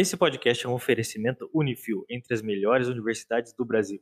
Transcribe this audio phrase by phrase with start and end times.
[0.00, 3.98] Esse podcast é um oferecimento Unifil entre as melhores universidades do Brasil.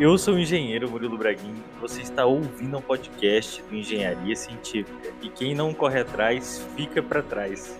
[0.00, 5.14] Eu sou o engenheiro Murilo Braguin e você está ouvindo um podcast do Engenharia Científica.
[5.22, 7.78] E quem não corre atrás, fica para trás.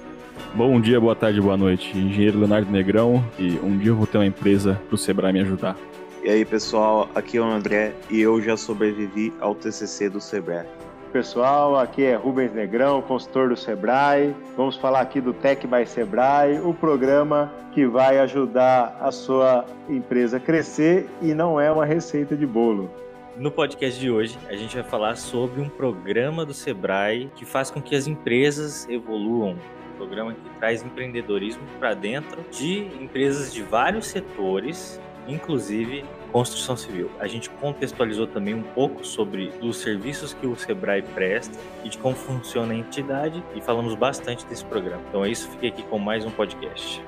[0.54, 1.98] Bom dia, boa tarde, boa noite.
[1.98, 5.40] Engenheiro Leonardo Negrão e um dia eu vou ter uma empresa para o Sebrae me
[5.40, 5.76] ajudar.
[6.22, 10.68] E aí, pessoal, aqui é o André e eu já sobrevivi ao TCC do Sebrae.
[11.12, 14.34] Pessoal, aqui é Rubens Negrão, consultor do Sebrae.
[14.54, 20.36] Vamos falar aqui do Tech by Sebrae, o programa que vai ajudar a sua empresa
[20.36, 22.90] a crescer e não é uma receita de bolo.
[23.38, 27.70] No podcast de hoje, a gente vai falar sobre um programa do Sebrae que faz
[27.70, 29.56] com que as empresas evoluam.
[29.94, 37.10] Um programa que traz empreendedorismo para dentro de empresas de vários setores, inclusive construção civil.
[37.18, 41.98] A gente contextualizou também um pouco sobre os serviços que o Sebrae presta e de
[41.98, 45.02] como funciona a entidade e falamos bastante desse programa.
[45.08, 47.02] Então é isso, fiquei aqui com mais um podcast.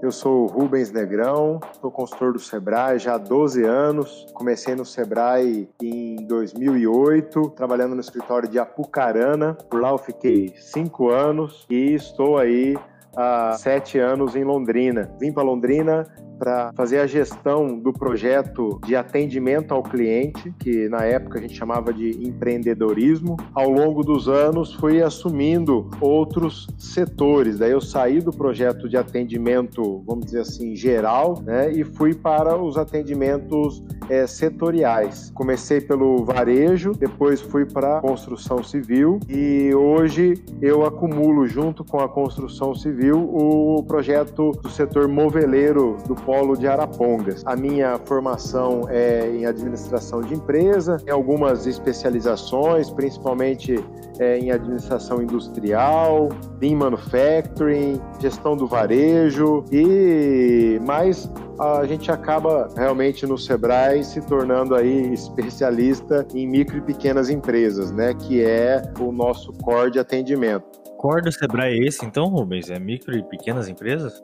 [0.00, 4.26] Eu sou Rubens Negrão, sou consultor do Sebrae já há 12 anos.
[4.32, 9.54] Comecei no Sebrae em 2008, trabalhando no escritório de Apucarana.
[9.68, 12.76] Por lá eu fiquei cinco anos e estou aí
[13.18, 15.10] há sete anos em Londrina.
[15.20, 16.06] Vim para Londrina
[16.38, 21.54] para fazer a gestão do projeto de atendimento ao cliente, que na época a gente
[21.54, 23.36] chamava de empreendedorismo.
[23.52, 27.58] Ao longo dos anos fui assumindo outros setores.
[27.58, 32.56] Daí eu saí do projeto de atendimento, vamos dizer assim, geral, né, e fui para
[32.56, 35.32] os atendimentos é, setoriais.
[35.34, 42.08] Comecei pelo varejo, depois fui para construção civil e hoje eu acumulo junto com a
[42.08, 47.42] construção civil o projeto do setor moveleiro do Polo de Arapongas.
[47.44, 53.82] A minha formação é em administração de empresa, em algumas especializações, principalmente
[54.18, 56.28] é, em administração industrial,
[56.60, 64.76] em manufacturing, gestão do varejo e mais a gente acaba realmente no Sebrae se tornando
[64.76, 70.87] aí especialista em micro e pequenas empresas, né, que é o nosso core de atendimento.
[70.98, 72.68] Core do Sebrae é esse então, Rubens?
[72.70, 74.20] É micro e pequenas empresas?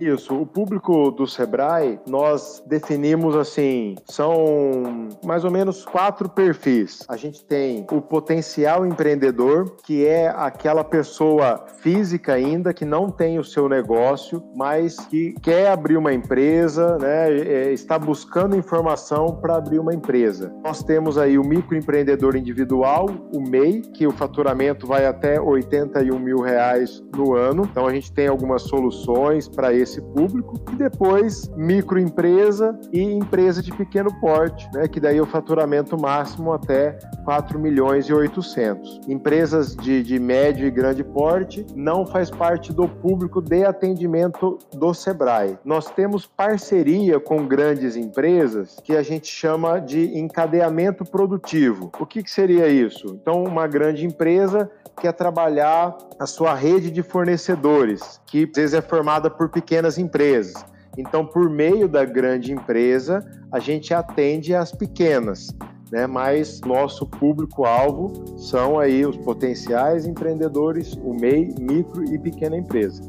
[0.00, 7.04] Isso, o público do Sebrae, nós definimos assim, são mais ou menos quatro perfis.
[7.08, 13.38] A gente tem o potencial empreendedor, que é aquela pessoa física ainda que não tem
[13.38, 19.56] o seu negócio, mas que quer abrir uma empresa, né, é, está buscando informação para
[19.56, 20.52] abrir uma empresa.
[20.62, 26.40] Nós temos aí o microempreendedor individual, o MEI, que o faturamento vai até 81 mil
[26.40, 27.68] reais no ano.
[27.70, 33.72] Então a gente tem algumas soluções para esse público, e depois microempresa e empresa de
[33.72, 39.00] pequeno porte, né, que daí é o faturamento máximo até 4 milhões e 800.
[39.08, 44.92] Empresas de, de médio e grande porte não faz parte do público de atendimento do
[44.94, 45.58] Sebrae.
[45.64, 51.90] Nós temos parceria com grandes empresas que a gente chama de encadeamento produtivo.
[51.98, 53.18] O que, que seria isso?
[53.20, 54.70] Então, uma grande empresa
[55.00, 60.64] quer trabalhar a sua rede de fornecedores, que às vezes é formada por pequenas empresas.
[60.96, 65.48] Então, por meio da grande empresa, a gente atende as pequenas,
[65.90, 66.06] né?
[66.06, 73.02] Mas nosso público-alvo são aí os potenciais empreendedores, o MEI, micro e pequena empresa.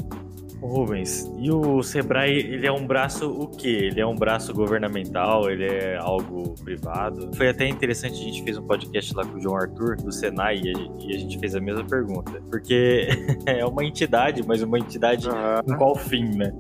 [0.66, 3.90] Rubens, e o Sebrae, ele é um braço o quê?
[3.92, 7.30] Ele é um braço governamental, ele é algo privado?
[7.36, 10.62] Foi até interessante, a gente fez um podcast lá com o João Arthur, do Senai,
[11.00, 12.42] e a gente fez a mesma pergunta.
[12.50, 13.08] Porque
[13.46, 15.64] é uma entidade, mas uma entidade uhum.
[15.66, 16.54] com qual fim, né?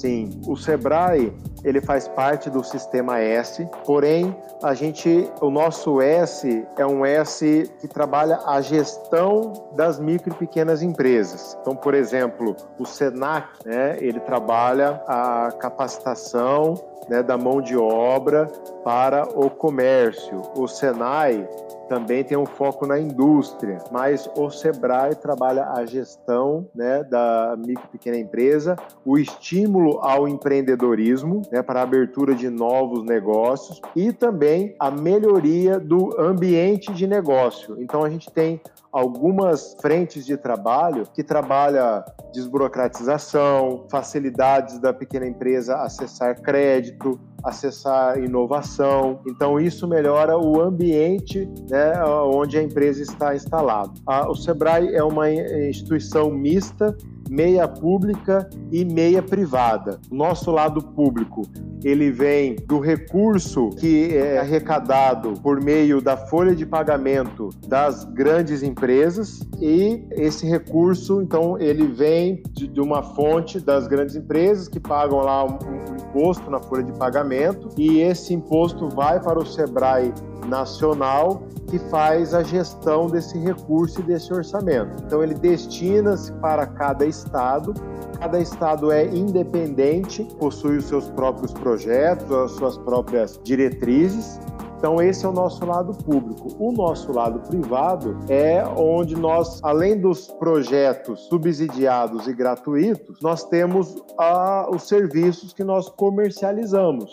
[0.00, 1.30] Sim, o Sebrae
[1.62, 7.70] ele faz parte do sistema S, porém a gente, o nosso S é um S
[7.78, 11.54] que trabalha a gestão das micro e pequenas empresas.
[11.60, 16.76] Então, por exemplo, o Senac, né, ele trabalha a capacitação
[17.08, 18.46] né, da mão de obra
[18.84, 20.42] para o comércio.
[20.56, 21.48] O Senai
[21.88, 27.84] também tem um foco na indústria, mas o Sebrae trabalha a gestão né, da micro
[27.84, 34.12] e pequena empresa, o estímulo ao empreendedorismo né, para a abertura de novos negócios e
[34.12, 37.76] também a melhoria do ambiente de negócio.
[37.82, 38.60] Então a gente tem
[38.92, 49.20] algumas frentes de trabalho que trabalha desburocratização, facilidades da pequena empresa acessar crédito, acessar inovação.
[49.26, 53.92] Então, isso melhora o ambiente né, onde a empresa está instalada.
[54.28, 56.96] o Sebrae é uma instituição mista
[57.30, 60.00] meia pública e meia privada.
[60.10, 61.42] Nosso lado público,
[61.84, 68.64] ele vem do recurso que é arrecadado por meio da folha de pagamento das grandes
[68.64, 75.18] empresas e esse recurso, então, ele vem de, uma fonte das grandes empresas que pagam
[75.18, 80.12] lá um, um imposto na folha de pagamento e esse imposto vai para o Sebrae
[80.48, 85.02] nacional que faz a gestão desse recurso e desse orçamento.
[85.06, 87.72] Então ele destina-se para cada estado.
[88.18, 94.38] Cada estado é independente, possui os seus próprios projetos, as suas próprias diretrizes.
[94.76, 96.56] Então, esse é o nosso lado público.
[96.58, 103.94] O nosso lado privado é onde nós, além dos projetos subsidiados e gratuitos, nós temos
[104.18, 107.10] ah, os serviços que nós comercializamos.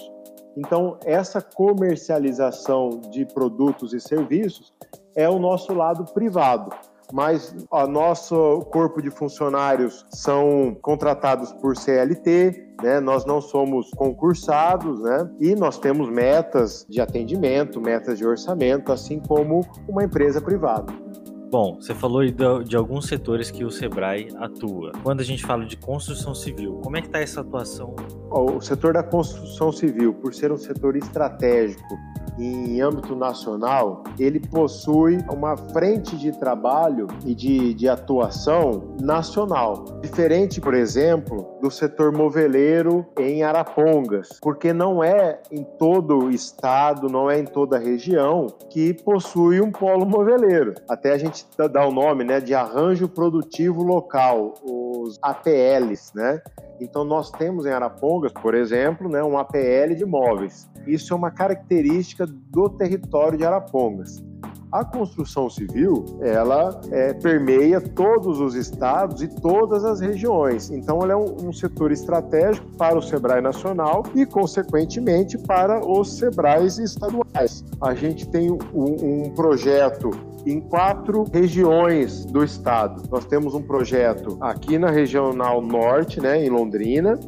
[0.57, 4.74] Então, essa comercialização de produtos e serviços
[5.15, 6.75] é o nosso lado privado.
[7.13, 13.00] Mas o nosso corpo de funcionários são contratados por CLT, né?
[13.00, 15.30] Nós não somos concursados, né?
[15.39, 20.92] E nós temos metas de atendimento, metas de orçamento, assim como uma empresa privada.
[21.49, 24.91] Bom, você falou de, alguns setores que o Sebrae atua.
[25.01, 27.95] Quando a gente fala de construção civil, como é que está essa atuação?
[28.29, 31.97] O setor da construção civil, por ser um setor estratégico
[32.38, 39.85] em âmbito nacional, ele possui uma frente de trabalho e de, de atuação nacional.
[40.01, 47.09] Diferente, por exemplo, do setor moveleiro em Arapongas, porque não é em todo o estado,
[47.09, 50.75] não é em toda a região que possui um polo moveleiro.
[50.88, 51.36] Até a gente
[51.71, 56.41] dá o nome né, de arranjo produtivo local, os APLs, né?
[56.79, 60.69] Então, nós temos em Arapongas, por exemplo, né, um APL de móveis.
[60.85, 64.23] Isso é uma característica do território de Arapongas.
[64.71, 70.69] A construção civil, ela é, permeia todos os estados e todas as regiões.
[70.69, 76.17] Então, ela é um, um setor estratégico para o Sebrae Nacional e, consequentemente, para os
[76.17, 77.63] Sebrais estaduais.
[77.81, 80.11] A gente tem um, um projeto
[80.51, 83.03] em quatro regiões do estado.
[83.11, 87.19] Nós temos um projeto aqui na regional norte, né, em Londrina,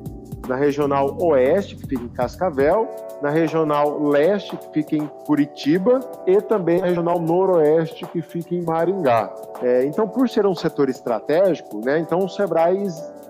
[0.48, 2.88] na regional oeste, que fica em Cascavel,
[3.22, 8.64] na regional leste, que fica em Curitiba, e também na regional noroeste, que fica em
[8.64, 9.32] Maringá.
[9.62, 12.88] É, então, por ser um setor estratégico, né, então o Sebrae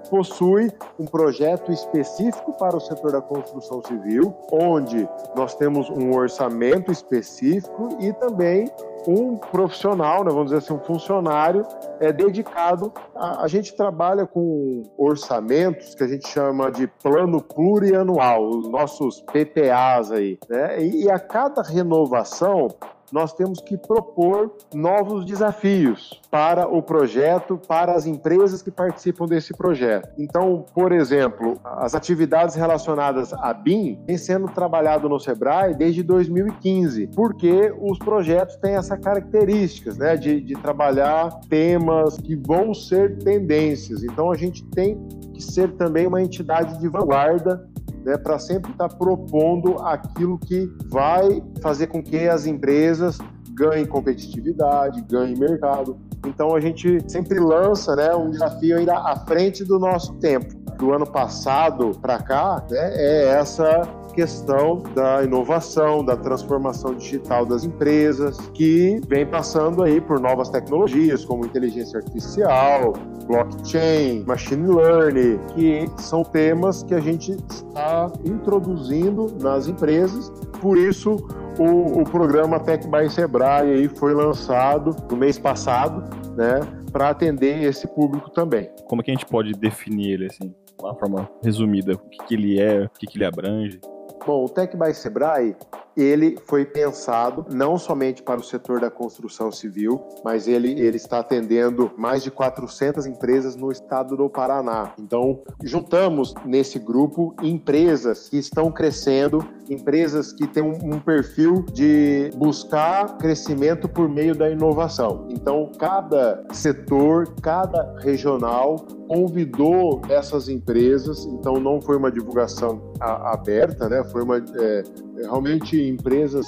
[0.10, 6.92] possui um projeto específico para o setor da construção civil, onde nós temos um orçamento
[6.92, 8.70] específico e também
[9.08, 11.66] um profissional, né, vamos dizer assim, um funcionário
[12.00, 12.92] é dedicado.
[13.16, 19.22] A, a, gente trabalha com orçamentos que a gente chama de plano plurianual, os nossos
[19.22, 20.82] PPAs aí, né?
[20.82, 22.68] E, e a cada renovação
[23.12, 29.54] nós temos que propor novos desafios para o projeto, para as empresas que participam desse
[29.54, 30.10] projeto.
[30.18, 37.08] Então, por exemplo, as atividades relacionadas à BIM têm sendo trabalhado no Sebrae desde 2015,
[37.16, 44.04] porque os projetos têm essa características, né, de, de trabalhar temas que vão ser tendências.
[44.04, 45.00] Então, a gente tem
[45.34, 47.68] que ser também uma entidade de vanguarda
[48.04, 53.18] né, para sempre estar tá propondo aquilo que vai fazer com que as empresas
[53.54, 55.98] ganhem competitividade, ganhem mercado.
[56.26, 60.58] Então a gente sempre lança né, um desafio ainda à frente do nosso tempo.
[60.78, 63.82] Do ano passado para cá, né, é essa
[64.14, 71.24] questão da inovação, da transformação digital das empresas, que vem passando aí por novas tecnologias
[71.26, 72.94] como inteligência artificial,
[73.28, 80.30] blockchain, machine learning, que são temas que a gente está introduzindo nas empresas.
[80.60, 81.16] Por isso,
[81.60, 86.04] o, o programa Tech by Sebrae aí foi lançado no mês passado,
[86.36, 86.60] né,
[86.92, 88.70] para atender esse público também.
[88.88, 91.94] Como é que a gente pode definir ele assim, de uma forma resumida?
[91.94, 93.80] O que, que ele é, o que, que ele abrange?
[94.26, 95.56] Bom, o Tech by Sebrae
[96.02, 101.20] ele foi pensado não somente para o setor da construção civil, mas ele, ele está
[101.20, 104.94] atendendo mais de 400 empresas no estado do Paraná.
[105.00, 112.32] Então, juntamos nesse grupo empresas que estão crescendo, empresas que têm um, um perfil de
[112.36, 115.28] buscar crescimento por meio da inovação.
[115.30, 118.78] Então, cada setor, cada regional
[119.08, 124.04] convidou essas empresas, então não foi uma divulgação aberta, né?
[124.04, 124.84] Foi uma é,
[125.22, 126.46] realmente empresas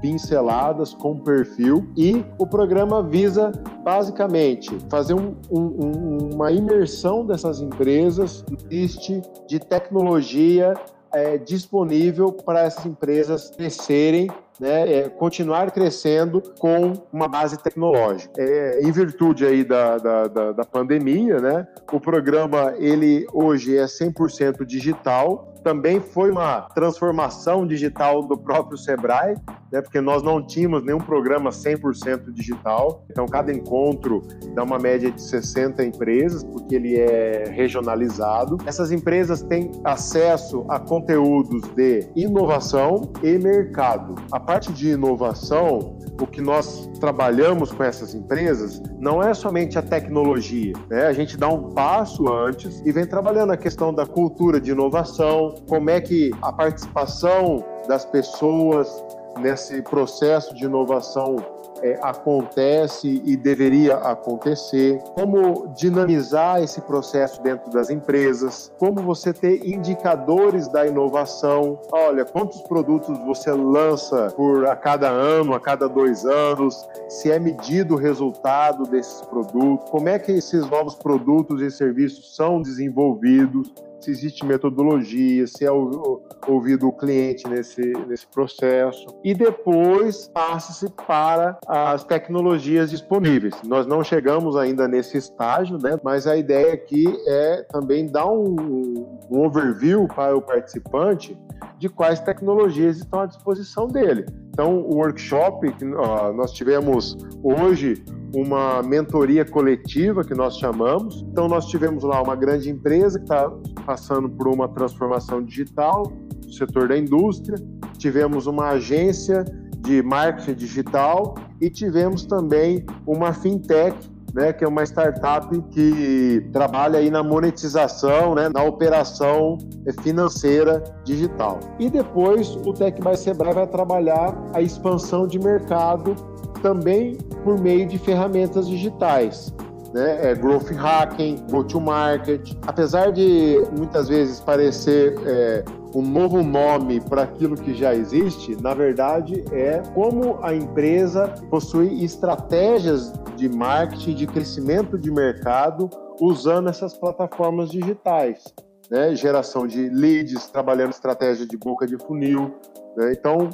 [0.00, 3.50] pinceladas com perfil e o programa visa
[3.82, 10.74] basicamente fazer um, um, uma imersão dessas empresas liste de tecnologia
[11.12, 14.28] é, disponível para essas empresas crescerem
[14.60, 18.32] né, é continuar crescendo com uma base tecnológica.
[18.36, 23.84] É, em virtude aí da, da, da, da pandemia, né, o programa ele hoje é
[23.84, 29.34] 100% digital, também foi uma transformação digital do próprio Sebrae,
[29.70, 33.04] né, porque nós não tínhamos nenhum programa 100% digital.
[33.10, 34.22] Então, cada encontro
[34.54, 38.56] dá uma média de 60 empresas, porque ele é regionalizado.
[38.64, 44.14] Essas empresas têm acesso a conteúdos de inovação e mercado.
[44.32, 49.82] A parte de inovação, o que nós trabalhamos com essas empresas não é somente a
[49.82, 51.06] tecnologia, né?
[51.06, 55.54] A gente dá um passo antes e vem trabalhando a questão da cultura de inovação,
[55.68, 59.04] como é que a participação das pessoas
[59.40, 61.36] nesse processo de inovação
[61.82, 69.66] é, acontece e deveria acontecer, como dinamizar esse processo dentro das empresas, como você ter
[69.66, 71.80] indicadores da inovação.
[71.92, 77.38] Olha, quantos produtos você lança por a cada ano, a cada dois anos, se é
[77.38, 83.72] medido o resultado desses produtos, como é que esses novos produtos e serviços são desenvolvidos
[84.00, 89.06] se existe metodologia, se é ouvido o cliente nesse, nesse processo.
[89.24, 93.54] E depois passa-se para as tecnologias disponíveis.
[93.64, 95.98] Nós não chegamos ainda nesse estágio, né?
[96.02, 101.36] mas a ideia aqui é também dar um, um overview para o participante
[101.78, 104.26] de quais tecnologias estão à disposição dele.
[104.58, 108.02] Então, o workshop que nós tivemos hoje
[108.34, 111.24] uma mentoria coletiva que nós chamamos.
[111.30, 113.48] Então, nós tivemos lá uma grande empresa que está
[113.86, 116.12] passando por uma transformação digital
[116.44, 117.56] no setor da indústria,
[117.98, 119.44] tivemos uma agência
[119.78, 123.96] de marketing digital e tivemos também uma fintech
[124.34, 129.58] né, que é uma startup que trabalha aí na monetização, né, na operação
[130.02, 131.60] financeira digital.
[131.78, 136.14] E depois o Tech by Sebrae vai trabalhar a expansão de mercado
[136.62, 139.54] também por meio de ferramentas digitais.
[139.94, 140.30] Né?
[140.30, 142.54] É growth hacking, go-to-market.
[142.66, 145.64] Apesar de muitas vezes parecer é,
[145.94, 152.04] um novo nome para aquilo que já existe, na verdade é como a empresa possui
[152.04, 155.88] estratégias de marketing, de crescimento de mercado
[156.20, 158.44] usando essas plataformas digitais.
[158.90, 159.14] Né?
[159.14, 162.54] Geração de leads, trabalhando estratégia de boca de funil.
[162.96, 163.12] Né?
[163.12, 163.50] Então,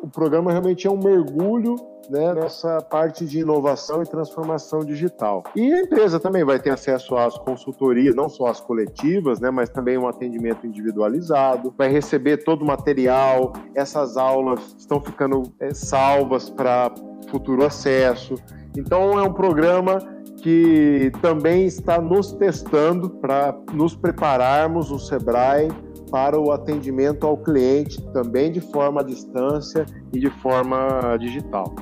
[0.00, 1.76] o programa realmente é um mergulho
[2.08, 5.44] né, nessa parte de inovação e transformação digital.
[5.54, 9.68] E a empresa também vai ter acesso às consultorias, não só as coletivas, né, mas
[9.68, 16.50] também um atendimento individualizado, vai receber todo o material, essas aulas estão ficando é, salvas
[16.50, 16.92] para
[17.30, 18.34] futuro acesso.
[18.76, 19.98] Então é um programa
[20.42, 25.68] que também está nos testando para nos prepararmos o Sebrae
[26.10, 31.74] para o atendimento ao cliente também de forma à distância e de forma digital.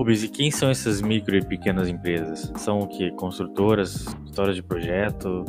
[0.00, 2.50] Rubens, e quem são essas micro e pequenas empresas?
[2.56, 3.10] São o que?
[3.10, 5.44] Construtoras, histórias de projeto?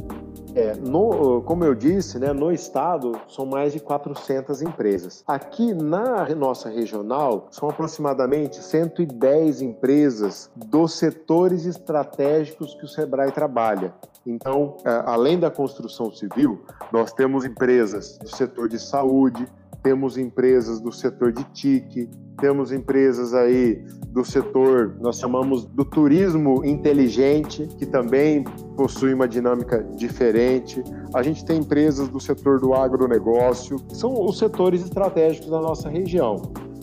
[0.54, 5.24] É, no, como eu disse, né, no estado são mais de 400 empresas.
[5.26, 13.94] Aqui na nossa regional são aproximadamente 110 empresas dos setores estratégicos que o Sebrae trabalha.
[14.26, 19.48] Então, é, além da construção civil, nós temos empresas do setor de saúde,
[19.84, 22.10] temos empresas do setor de TIC,
[22.40, 28.44] temos empresas aí do setor, nós chamamos do turismo inteligente, que também
[28.76, 30.84] possui uma dinâmica diferente.
[31.14, 36.42] A gente tem empresas do setor do agronegócio, são os setores estratégicos da nossa região.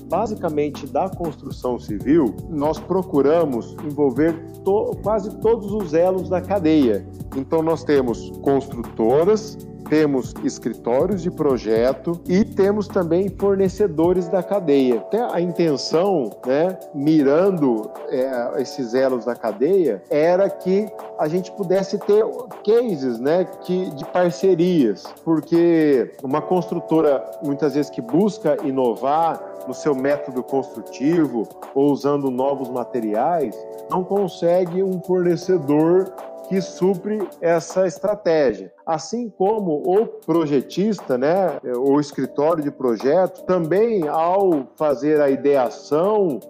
[0.09, 4.33] Basicamente, da construção civil, nós procuramos envolver
[4.65, 7.07] to quase todos os elos da cadeia.
[7.37, 14.99] Então, nós temos construtoras, temos escritórios de projeto e temos também fornecedores da cadeia.
[14.99, 20.87] Até a intenção, né, mirando é, esses elos da cadeia, era que
[21.19, 22.25] a gente pudesse ter
[22.65, 29.95] cases né, que, de parcerias, porque uma construtora, muitas vezes, que busca inovar no seu
[29.95, 33.55] método construtivo ou usando novos materiais,
[33.91, 36.13] não consegue um fornecedor
[36.49, 38.73] que supre essa estratégia.
[38.87, 46.41] Assim como o projetista, né, o escritório de projeto, também ao fazer a ideação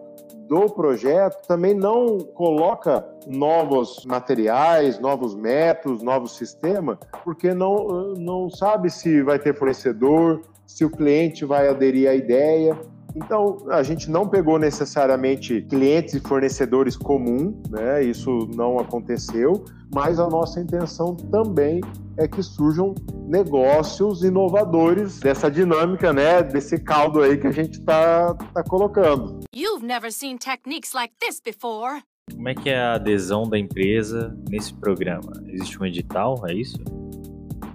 [0.48, 8.88] do projeto, também não coloca novos materiais, novos métodos, novos sistemas, porque não, não sabe
[8.88, 12.78] se vai ter fornecedor, se o cliente vai aderir à ideia.
[13.14, 18.02] Então, a gente não pegou necessariamente clientes e fornecedores comum, né?
[18.02, 21.80] Isso não aconteceu, mas a nossa intenção também
[22.16, 22.94] é que surjam
[23.26, 26.42] negócios inovadores dessa dinâmica, né?
[26.42, 29.40] Desse caldo aí que a gente está tá colocando.
[29.54, 32.02] You've never seen techniques like this before.
[32.30, 35.32] Como é que é a adesão da empresa nesse programa?
[35.46, 36.78] Existe um edital, é isso?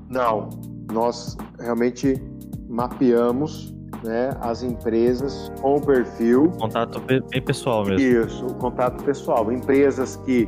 [0.10, 0.50] Não,
[0.92, 2.22] nós realmente
[2.70, 3.73] mapeamos
[4.04, 6.52] né, as empresas com o perfil.
[6.60, 8.26] Contato bem pessoal mesmo.
[8.26, 9.52] Isso, o contato pessoal.
[9.52, 10.48] Empresas que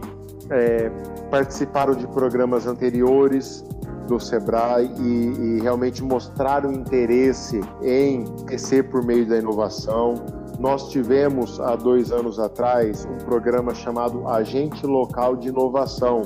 [0.50, 0.90] é,
[1.30, 3.64] participaram de programas anteriores
[4.08, 10.14] do Sebrae e, e realmente mostraram interesse em crescer por meio da inovação.
[10.60, 16.22] Nós tivemos há dois anos atrás um programa chamado Agente Local de Inovação,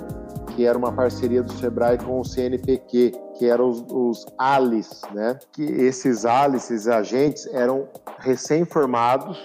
[0.59, 5.39] que era uma parceria do Sebrae com o CNPq, que eram os, os ALIS, né?
[5.53, 7.87] Que esses ALIS, esses agentes, eram
[8.17, 9.39] recém-formados,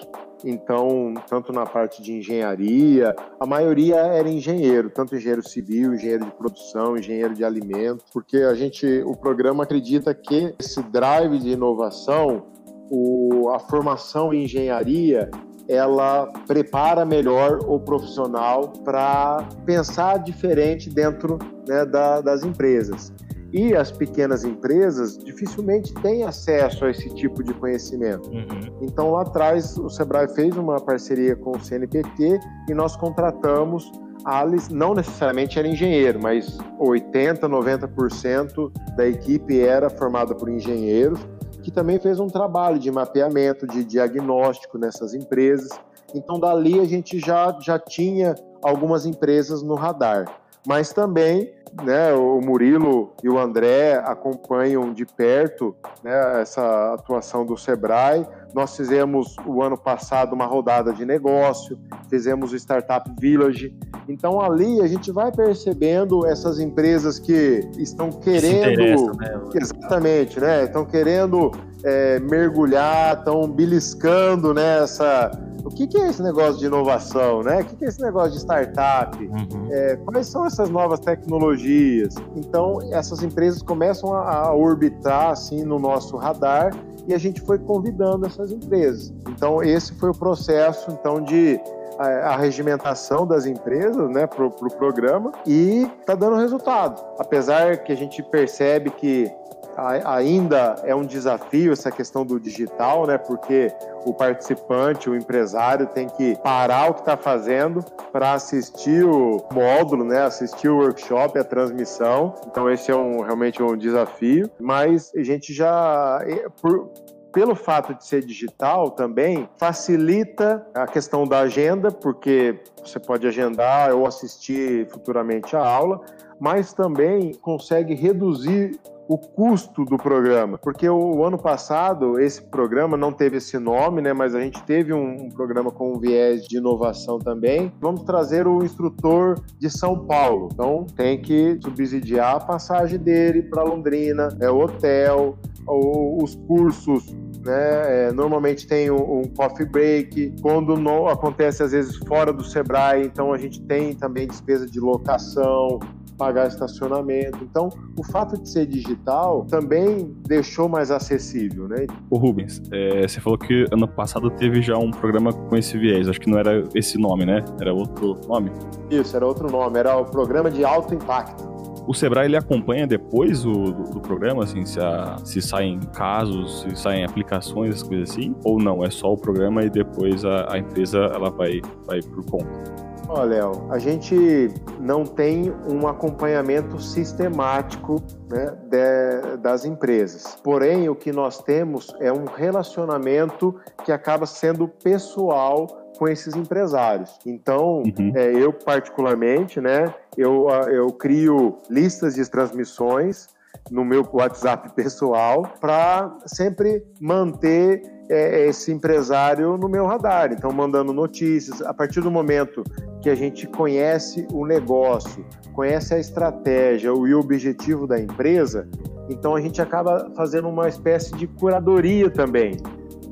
[0.44, 6.32] então, tanto na parte de engenharia, a maioria era engenheiro, tanto engenheiro civil, engenheiro de
[6.32, 12.42] produção, engenheiro de alimentos, porque a gente, o programa acredita que esse drive de inovação,
[12.90, 15.30] o, a formação em engenharia,
[15.68, 23.12] ela prepara melhor o profissional para pensar diferente dentro né, da, das empresas.
[23.52, 28.28] E as pequenas empresas dificilmente têm acesso a esse tipo de conhecimento.
[28.28, 28.78] Uhum.
[28.82, 33.92] Então, lá atrás, o Sebrae fez uma parceria com o CNPq e nós contratamos
[34.24, 41.20] a Alice, não necessariamente era engenheiro, mas 80, 90% da equipe era formada por engenheiros
[41.64, 45.70] que também fez um trabalho de mapeamento, de diagnóstico nessas empresas.
[46.14, 50.26] Então, dali a gente já, já tinha algumas empresas no radar.
[50.66, 57.56] Mas também né, o Murilo e o André acompanham de perto né, essa atuação do
[57.56, 58.26] Sebrae.
[58.54, 61.78] Nós fizemos o ano passado uma rodada de negócio,
[62.08, 63.76] fizemos o Startup Village.
[64.08, 69.12] Então ali a gente vai percebendo essas empresas que estão querendo.
[69.16, 69.40] Né?
[69.54, 70.64] Exatamente, né?
[70.64, 71.50] Estão querendo
[71.84, 75.30] é, mergulhar, estão beliscando nessa.
[75.32, 77.60] Né, o que, que, é esse negócio de inovação, né?
[77.60, 79.16] O que, que é esse negócio de startup?
[79.16, 79.68] Uhum.
[79.70, 82.14] É, quais são essas novas tecnologias?
[82.36, 86.74] Então, essas empresas começam a, a orbitar assim no nosso radar
[87.06, 89.12] e a gente foi convidando essas empresas.
[89.28, 91.58] Então, esse foi o processo então de
[91.98, 97.02] a, regimentação das empresas né, para o pro programa e está dando resultado.
[97.18, 99.30] Apesar que a gente percebe que
[99.76, 103.18] ainda é um desafio essa questão do digital, né?
[103.18, 103.72] Porque
[104.04, 107.82] o participante, o empresário tem que parar o que está fazendo
[108.12, 110.22] para assistir o módulo, né?
[110.22, 112.34] Assistir o workshop, a transmissão.
[112.46, 114.50] Então esse é um, realmente um desafio.
[114.60, 116.20] Mas a gente já
[116.60, 116.90] por,
[117.34, 123.92] pelo fato de ser digital também, facilita a questão da agenda, porque você pode agendar
[123.92, 126.00] ou assistir futuramente a aula,
[126.38, 132.96] mas também consegue reduzir o custo do programa, porque o, o, ano passado esse programa
[132.96, 134.12] não teve esse nome, né?
[134.12, 137.72] Mas a gente teve um, um, programa com um viés de inovação também.
[137.80, 143.62] Vamos trazer o instrutor de São Paulo, então tem que subsidiar a passagem dele para
[143.62, 145.36] Londrina, é o hotel,
[145.66, 147.14] os cursos
[147.44, 148.06] né?
[148.08, 150.34] É, normalmente tem um, um, coffee break.
[150.40, 150.74] Quando
[151.08, 155.78] acontece às vezes fora do Sebrae, então a gente tem também despesa de locação,
[156.16, 157.38] pagar estacionamento.
[157.42, 161.86] Então, o fato de ser digital também deixou mais acessível, né?
[162.10, 166.08] O Rubens, é, você falou que ano passado teve já um programa com esse viés.
[166.08, 167.44] Acho que não era esse nome, né?
[167.60, 168.50] Era outro nome?
[168.90, 169.78] Isso, era outro nome.
[169.78, 171.54] Era o programa de alto impacto.
[171.86, 176.62] O Sebrae ele acompanha depois o, do, do programa, assim, se, a, se saem casos,
[176.62, 178.34] se saem aplicações, coisas assim?
[178.42, 178.82] Ou não?
[178.82, 182.83] É só o programa e depois a, a empresa ela vai, vai por conta?
[183.08, 190.36] Olha, Léo, a gente não tem um acompanhamento sistemático né, de, das empresas.
[190.42, 195.66] Porém, o que nós temos é um relacionamento que acaba sendo pessoal
[195.98, 197.18] com esses empresários.
[197.24, 198.12] Então, uhum.
[198.14, 203.28] é, eu particularmente, né, eu, eu crio listas de transmissões
[203.70, 210.32] no meu WhatsApp pessoal para sempre manter é, esse empresário no meu radar.
[210.32, 211.62] Então, mandando notícias.
[211.62, 212.62] A partir do momento
[213.00, 218.68] que a gente conhece o negócio, conhece a estratégia e o objetivo da empresa,
[219.08, 222.56] então a gente acaba fazendo uma espécie de curadoria também.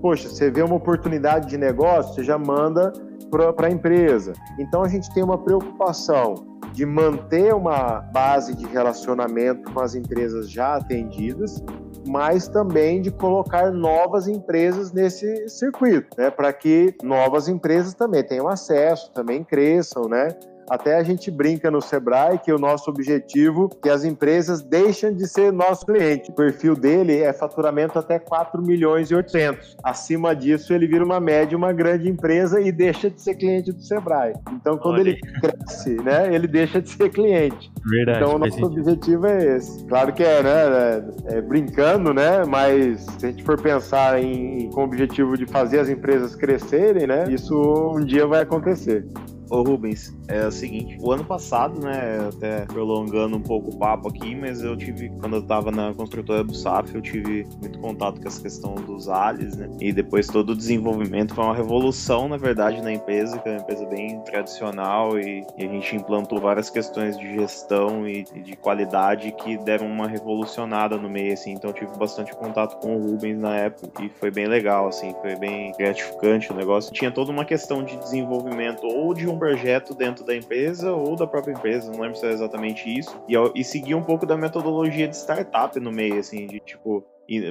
[0.01, 2.93] Poxa, você vê uma oportunidade de negócio, você já manda
[3.31, 4.33] para a empresa.
[4.59, 10.51] Então a gente tem uma preocupação de manter uma base de relacionamento com as empresas
[10.51, 11.63] já atendidas
[12.07, 18.49] mas também de colocar novas empresas nesse circuito, né, para que novas empresas também tenham
[18.49, 20.29] acesso, também cresçam, né?
[20.69, 25.15] Até a gente brinca no Sebrae que o nosso objetivo é que as empresas deixem
[25.15, 26.31] de ser nosso cliente.
[26.31, 29.77] O perfil dele é faturamento até 4 milhões e 800.
[29.83, 33.83] Acima disso, ele vira uma média, uma grande empresa e deixa de ser cliente do
[33.83, 34.35] Sebrae.
[34.53, 35.11] Então, quando Olha.
[35.11, 37.71] ele cresce, né, ele deixa de ser cliente.
[37.85, 38.19] Verdade.
[38.19, 39.85] Então, o nosso objetivo é esse.
[39.87, 44.71] Claro que é, né, é, é, brincando, né, mas se a gente for pensar em,
[44.71, 47.55] com o objetivo de fazer as empresas crescerem, né, isso
[47.95, 49.05] um dia vai acontecer.
[49.53, 54.09] Ô Rubens, é o seguinte, o ano passado, né, até prolongando um pouco o papo
[54.09, 58.19] aqui, mas eu tive, quando eu tava na construtora do SAF, eu tive muito contato
[58.19, 62.39] com essa questão dos ALIs, né, e depois todo o desenvolvimento foi uma revolução, na
[62.39, 66.71] verdade, na empresa, que é uma empresa bem tradicional e, e a gente implantou várias
[66.71, 71.69] questões de gestão e, e, de qualidade que deram uma revolucionada no meio, assim, então
[71.69, 75.37] eu tive bastante contato com o Rubens na época e foi bem legal, assim, foi
[75.37, 76.91] bem gratificante o negócio.
[76.91, 81.27] Tinha toda uma questão de desenvolvimento ou de um projeto dentro da empresa ou da
[81.27, 85.09] própria empresa, não lembro se é exatamente isso, e, e seguir um pouco da metodologia
[85.09, 87.05] de startup no meio, assim, de tipo,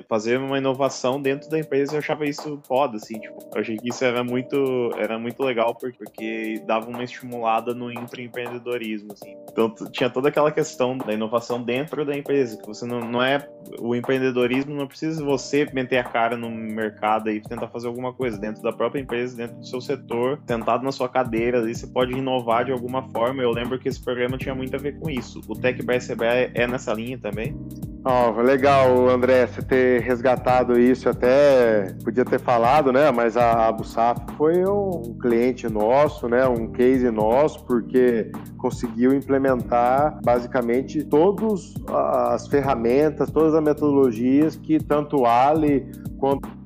[0.07, 3.89] fazer uma inovação dentro da empresa, eu achava isso foda, assim, tipo, eu achei que
[3.89, 9.35] isso era muito, era muito legal porque, dava uma estimulada no empreendedorismo, assim.
[9.51, 13.47] Então tinha toda aquela questão da inovação dentro da empresa, que você não, não é,
[13.79, 18.37] o empreendedorismo não precisa você meter a cara no mercado e tentar fazer alguma coisa
[18.37, 22.13] dentro da própria empresa, dentro do seu setor, sentado na sua cadeira, ali você pode
[22.13, 23.41] inovar de alguma forma.
[23.41, 25.41] Eu lembro que esse programa tinha muito a ver com isso.
[25.47, 27.55] O Tech CBA é nessa linha também?
[28.03, 33.11] Oh, legal, André, você ter resgatado isso, até podia ter falado, né?
[33.11, 36.47] Mas a, a Busaf foi um cliente nosso, né?
[36.47, 45.25] Um case nosso, porque conseguiu implementar basicamente todas as ferramentas, todas as metodologias que tanto
[45.25, 46.60] Ali quanto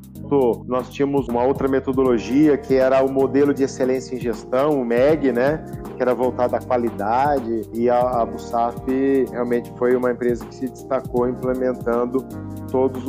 [0.67, 5.31] nós tínhamos uma outra metodologia que era o modelo de excelência em gestão, o MEG,
[5.31, 5.63] né?
[5.95, 8.75] Que era voltado à qualidade e a, a Busaf
[9.31, 12.25] realmente foi uma empresa que se destacou implementando
[12.71, 13.03] todas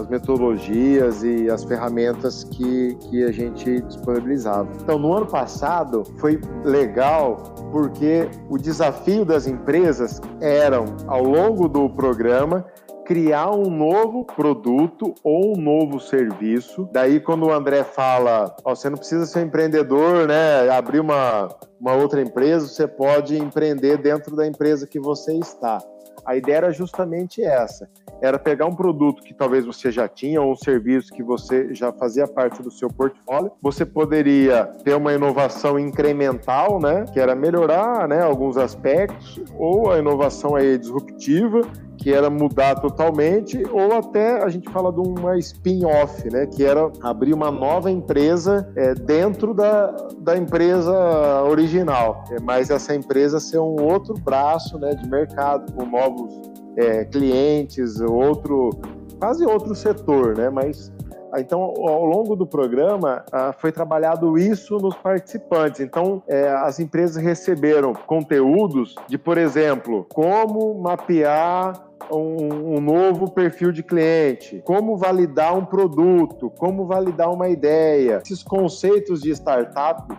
[0.00, 4.68] as metodologias e as ferramentas que, que a gente disponibilizava.
[4.82, 11.88] Então, no ano passado foi legal porque o desafio das empresas eram, ao longo do
[11.88, 12.64] programa,
[13.10, 16.88] criar um novo produto ou um novo serviço.
[16.92, 20.70] Daí, quando o André fala, ó, você não precisa ser empreendedor, né?
[20.70, 21.48] Abrir uma,
[21.80, 25.82] uma outra empresa, você pode empreender dentro da empresa que você está.
[26.24, 27.88] A ideia era justamente essa:
[28.22, 31.92] era pegar um produto que talvez você já tinha ou um serviço que você já
[31.92, 33.50] fazia parte do seu portfólio.
[33.60, 39.98] Você poderia ter uma inovação incremental, né, que era melhorar, né, alguns aspectos, ou a
[39.98, 41.62] inovação aí disruptiva,
[42.00, 46.90] que era mudar totalmente, ou até a gente fala de uma spin-off, né, que era
[47.02, 53.58] abrir uma nova empresa é, dentro da, da empresa original, é, mas essa empresa ser
[53.58, 56.40] um outro braço né, de mercado, com novos
[56.76, 58.70] é, clientes, outro,
[59.18, 60.90] quase outro setor, né, mas
[61.38, 65.80] então, ao longo do programa, ah, foi trabalhado isso nos participantes.
[65.80, 73.72] Então, é, as empresas receberam conteúdos de, por exemplo, como mapear um, um, novo perfil
[73.72, 78.20] de cliente, como validar um produto, como validar uma ideia.
[78.24, 80.12] Esses conceitos de startup,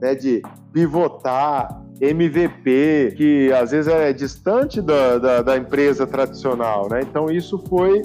[0.00, 7.00] né, de pivotar, MVP, que às vezes é distante da, da, da empresa tradicional, né?
[7.02, 8.02] Então isso foi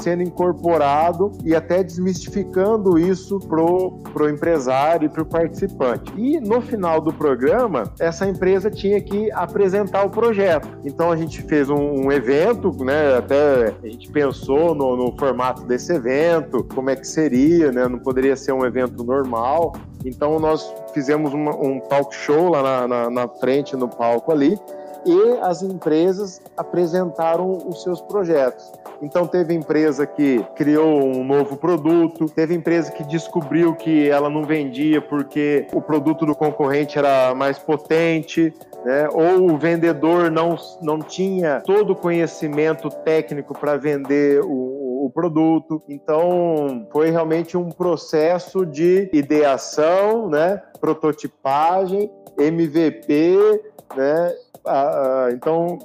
[0.00, 6.12] sendo incorporado e até desmistificando isso pro, pro empresário e pro participante.
[6.16, 10.68] E no final do programa, essa empresa tinha que apresentar o projeto.
[10.84, 13.16] Então a gente fez um, um evento, né?
[13.16, 17.88] Até a gente pensou no, no, formato desse evento, como é que seria, né?
[17.88, 19.74] Não poderia ser um evento normal.
[20.04, 24.58] Então nós fizemos uma, um talk show lá na, na, na frente, no palco ali,
[25.04, 28.70] e as empresas apresentaram os seus projetos.
[29.00, 34.44] Então teve empresa que criou um novo produto, teve empresa que descobriu que ela não
[34.44, 38.52] vendia porque o produto do concorrente era mais potente,
[38.84, 39.08] né?
[39.12, 44.77] ou o vendedor não, não tinha todo o conhecimento técnico para vender o,
[45.08, 45.82] o, produto.
[45.88, 50.62] Então, foi realmente um processo de ideação, né?
[50.80, 53.36] prototipagem, MVP,
[53.96, 54.34] né?
[54.64, 55.78] Ah, ah, então,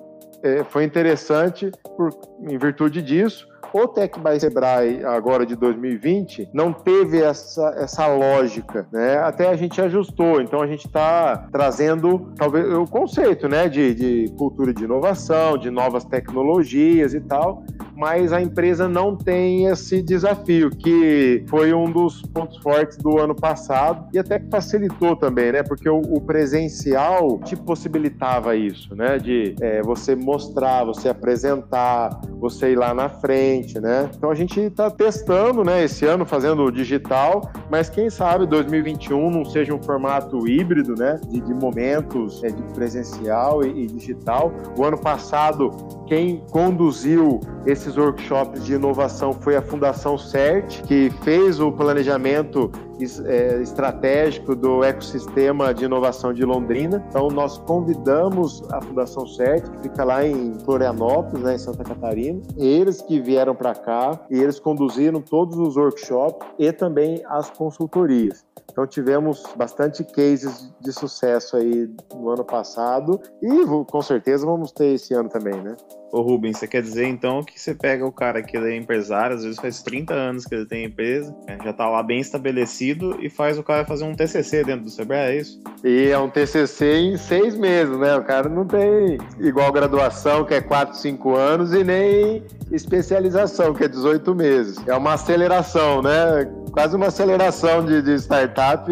[0.43, 3.47] é, foi interessante por, em virtude disso.
[3.73, 9.17] O Tech by Sebrae, agora de 2020, não teve essa, essa lógica, né?
[9.17, 14.33] Até a gente ajustou, então a gente está trazendo, talvez, o conceito, né, de, de
[14.37, 17.63] cultura de inovação, de novas tecnologias e tal,
[17.95, 23.35] mas a empresa não tem esse desafio, que foi um dos pontos fortes do ano
[23.35, 25.63] passado e até que facilitou também, né?
[25.63, 29.17] Porque o, o presencial te possibilitava isso, né?
[29.17, 34.09] De é, você mostrar, você apresentar, você ir lá na frente, né?
[34.15, 35.83] Então a gente está testando, né?
[35.83, 41.19] Esse ano fazendo digital, mas quem sabe 2021 não seja um formato híbrido, né?
[41.27, 44.51] De, de momentos é, de presencial e, e digital.
[44.77, 45.71] O ano passado
[46.07, 54.55] quem conduziu esses workshops de inovação foi a Fundação CERT, que fez o planejamento estratégico
[54.55, 57.03] do ecossistema de inovação de Londrina.
[57.09, 62.41] Então, nós convidamos a Fundação CERT, que fica lá em Florianópolis, né, em Santa Catarina.
[62.57, 68.45] Eles que vieram para cá e eles conduziram todos os workshops e também as consultorias.
[68.71, 74.93] Então tivemos bastante cases de sucesso aí no ano passado e com certeza vamos ter
[74.93, 75.75] esse ano também, né?
[76.13, 79.35] Ô Rubens, você quer dizer então que você pega o cara que ele é empresário,
[79.35, 83.17] às vezes faz 30 anos que ele tem empresa, né, já tá lá bem estabelecido
[83.19, 85.59] e faz o cara fazer um TCC dentro do Sebrae, é isso?
[85.83, 88.15] E é um TCC em seis meses, né?
[88.15, 93.83] O cara não tem igual graduação, que é 4, 5 anos, e nem especialização, que
[93.83, 94.77] é 18 meses.
[94.87, 96.45] É uma aceleração, né?
[96.71, 98.91] Quase uma aceleração de, de startup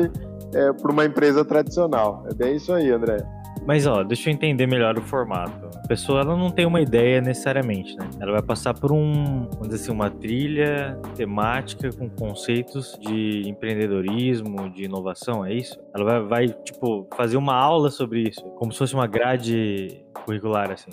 [0.55, 2.25] é, para uma empresa tradicional.
[2.31, 3.17] É bem isso aí, André.
[3.65, 5.69] Mas ó, deixa eu entender melhor o formato.
[5.91, 8.09] Pessoa ela não tem uma ideia necessariamente, né?
[8.17, 14.69] Ela vai passar por um, vamos dizer assim, uma trilha temática com conceitos de empreendedorismo,
[14.69, 15.77] de inovação, é isso?
[15.93, 20.71] Ela vai, vai tipo, fazer uma aula sobre isso, como se fosse uma grade curricular,
[20.71, 20.91] assim.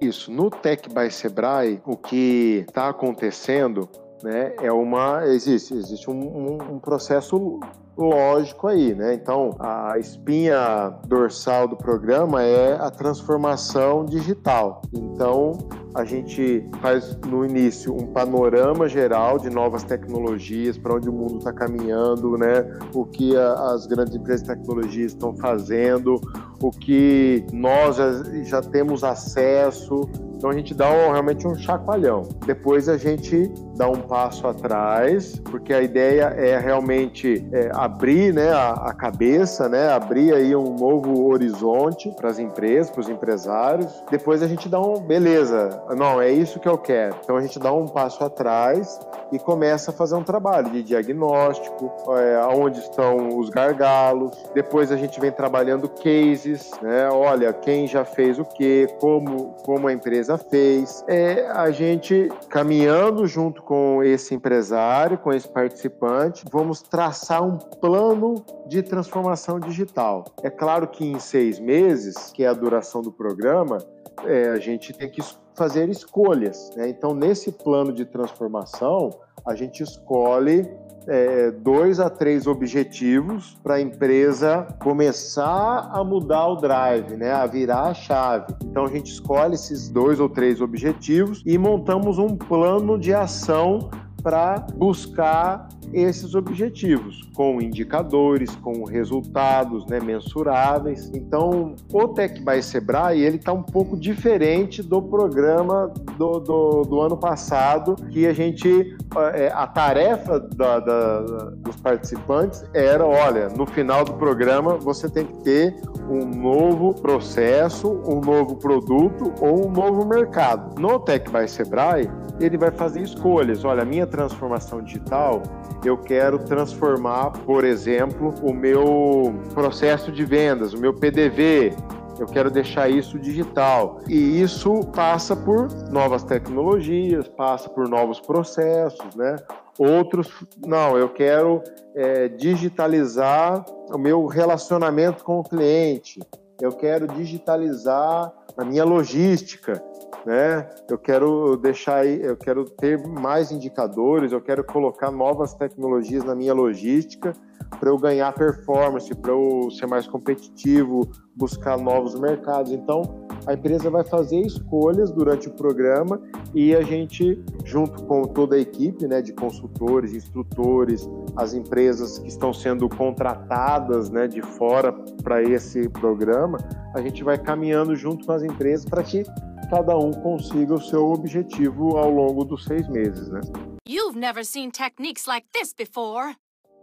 [0.00, 0.32] Isso.
[0.32, 3.88] No Tech by Sebrae, o que está acontecendo
[4.24, 7.60] né, é uma existe existe um, um, um, processo
[7.96, 9.14] lógico aí, né?
[9.14, 14.82] Então a espinha dorsal do programa é a transformação digital.
[14.92, 15.58] Então
[15.96, 21.38] a gente faz no início um panorama geral de novas tecnologias, para onde o mundo
[21.38, 22.78] está caminhando, né?
[22.94, 26.20] O que a, as grandes empresas de tecnologia estão fazendo,
[26.60, 32.28] o que nós já, já temos acesso, então a gente dá um, realmente um chacoalhão.
[32.44, 38.50] Depois a gente dá um passo atrás, porque a ideia é realmente é, abrir né,
[38.50, 44.02] a, a, cabeça, né, abrir aí um novo horizonte para as empresas, para os empresários.
[44.10, 47.16] Depois a gente dá um, beleza, não, é isso que eu quero.
[47.22, 48.98] Então a gente dá um passo atrás
[49.30, 54.36] e começa a fazer um trabalho de diagnóstico, é, aonde estão os gargalos.
[54.54, 57.08] Depois a gente vem trabalhando cases, né?
[57.10, 61.04] Olha, quem já fez o quê, como, como a empresa fez.
[61.06, 68.44] É a gente caminhando junto com esse empresário, com esse participante, vamos traçar um plano
[68.66, 70.24] de transformação digital.
[70.42, 73.78] É claro que em seis meses, que é a duração do programa,
[74.24, 75.20] é, a gente tem que
[75.56, 76.70] fazer escolhas.
[76.76, 76.88] Né?
[76.88, 79.10] Então, nesse plano de transformação,
[79.44, 80.68] a gente escolhe
[81.06, 87.46] é, dois a três objetivos para a empresa começar a mudar o drive, né, a
[87.46, 88.54] virar a chave.
[88.64, 93.88] Então a gente escolhe esses dois ou três objetivos e montamos um plano de ação
[94.26, 101.12] para buscar esses objetivos, com indicadores, com resultados né, mensuráveis.
[101.14, 107.00] Então, o Tech by Sebrae ele está um pouco diferente do programa do, do, do,
[107.00, 108.96] ano passado, que a gente
[109.32, 111.20] é, a tarefa da, da,
[111.58, 115.76] dos participantes era, olha, no final do programa você tem que ter
[116.10, 120.80] um novo processo, um novo produto ou um novo mercado.
[120.80, 122.10] No Tech by Sebrae,
[122.40, 123.64] ele vai fazer escolhas.
[123.64, 125.42] Olha, a minha transformação digital,
[125.84, 131.74] eu quero transformar, por exemplo, o meu processo de vendas, o meu PDV,
[132.18, 134.00] eu quero deixar isso digital.
[134.08, 139.36] E isso passa por novas tecnologias, passa por novos processos, né?
[139.78, 140.32] Outros,
[140.66, 141.62] não, eu quero
[141.94, 146.18] é, digitalizar o meu relacionamento com o cliente,
[146.60, 149.82] eu quero digitalizar a minha logística,
[150.24, 150.68] né?
[150.88, 156.54] Eu quero deixar, eu quero ter mais indicadores, eu quero colocar novas tecnologias na minha
[156.54, 157.34] logística
[157.78, 162.72] para eu ganhar performance, para eu ser mais competitivo, buscar novos mercados.
[162.72, 166.20] Então, a empresa vai fazer escolhas durante o programa
[166.54, 172.28] e a gente, junto com toda a equipe né, de consultores, instrutores, as empresas que
[172.28, 174.92] estão sendo contratadas né, de fora
[175.22, 176.58] para esse programa,
[176.94, 179.22] a gente vai caminhando junto com as empresas para que
[179.70, 183.40] cada um consiga o seu objetivo ao longo dos seis meses, né?
[183.88, 186.36] You've never seen techniques like this before.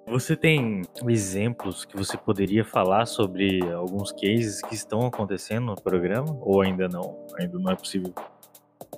[0.05, 6.37] Você tem exemplos que você poderia falar sobre alguns cases que estão acontecendo no programa
[6.41, 7.25] ou ainda não?
[7.39, 8.13] Ainda não é possível?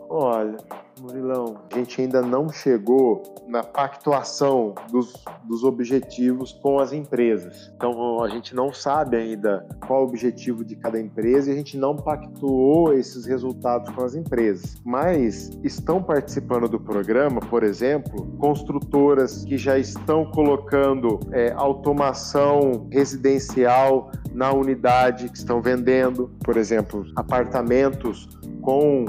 [0.09, 0.57] Olha,
[1.01, 7.71] Murilão, a gente ainda não chegou na pactuação dos, dos objetivos com as empresas.
[7.75, 11.77] Então a gente não sabe ainda qual o objetivo de cada empresa e a gente
[11.77, 14.75] não pactuou esses resultados com as empresas.
[14.85, 24.11] Mas estão participando do programa, por exemplo, construtoras que já estão colocando é, automação residencial
[24.33, 28.29] na unidade que estão vendendo, por exemplo, apartamentos
[28.61, 29.05] com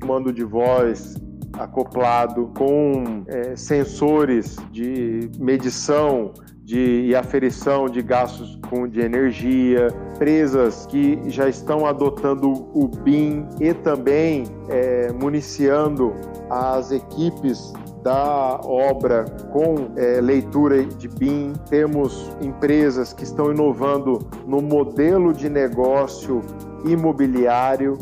[0.00, 1.14] comando de voz
[1.58, 6.32] acoplado com é, sensores de medição
[6.62, 13.46] de, e aferição de gastos com, de energia, empresas que já estão adotando o BIM
[13.60, 16.14] e também é, municiando
[16.48, 21.52] as equipes da obra com é, leitura de BIM.
[21.68, 26.40] Temos empresas que estão inovando no modelo de negócio
[26.84, 27.98] imobiliário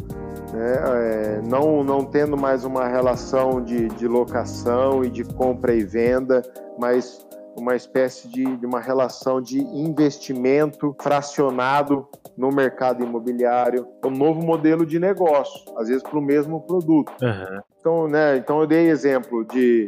[0.59, 1.38] né?
[1.38, 6.42] É, não, não tendo mais uma relação de, de locação e de compra e venda,
[6.77, 14.40] mas uma espécie de, de, uma relação de investimento fracionado no mercado imobiliário, um novo
[14.42, 17.12] modelo de negócio, às vezes para o mesmo produto.
[17.23, 17.61] Uhum.
[17.81, 19.87] Então, né, então eu dei exemplo de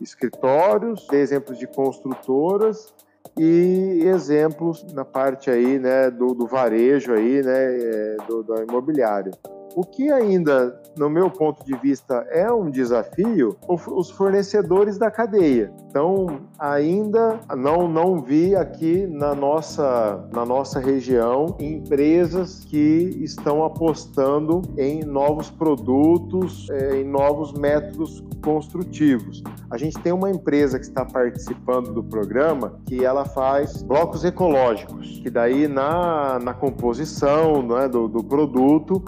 [0.00, 2.94] escritórios, dei exemplos de construtoras
[3.38, 9.32] e exemplos na parte aí, né, do, do varejo aí, né, é, do, do imobiliário.
[9.76, 15.70] O que ainda, no meu ponto de vista, é um desafio, os fornecedores da cadeia.
[15.86, 24.62] Então, ainda não, não vi aqui na nossa, na nossa região empresas que estão apostando
[24.78, 29.42] em novos produtos, é, em novos métodos construtivos.
[29.70, 35.18] A gente tem uma empresa que está participando do programa que ela faz blocos ecológicos,
[35.18, 39.02] que daí na, na composição né, do, do produto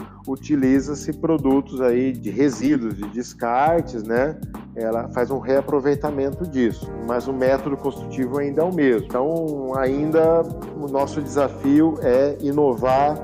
[0.58, 4.36] utiliza-se produtos aí de resíduos, de descartes, né?
[4.74, 9.06] Ela faz um reaproveitamento disso, mas o método construtivo ainda é o mesmo.
[9.06, 10.42] Então, ainda
[10.76, 13.18] o nosso desafio é inovar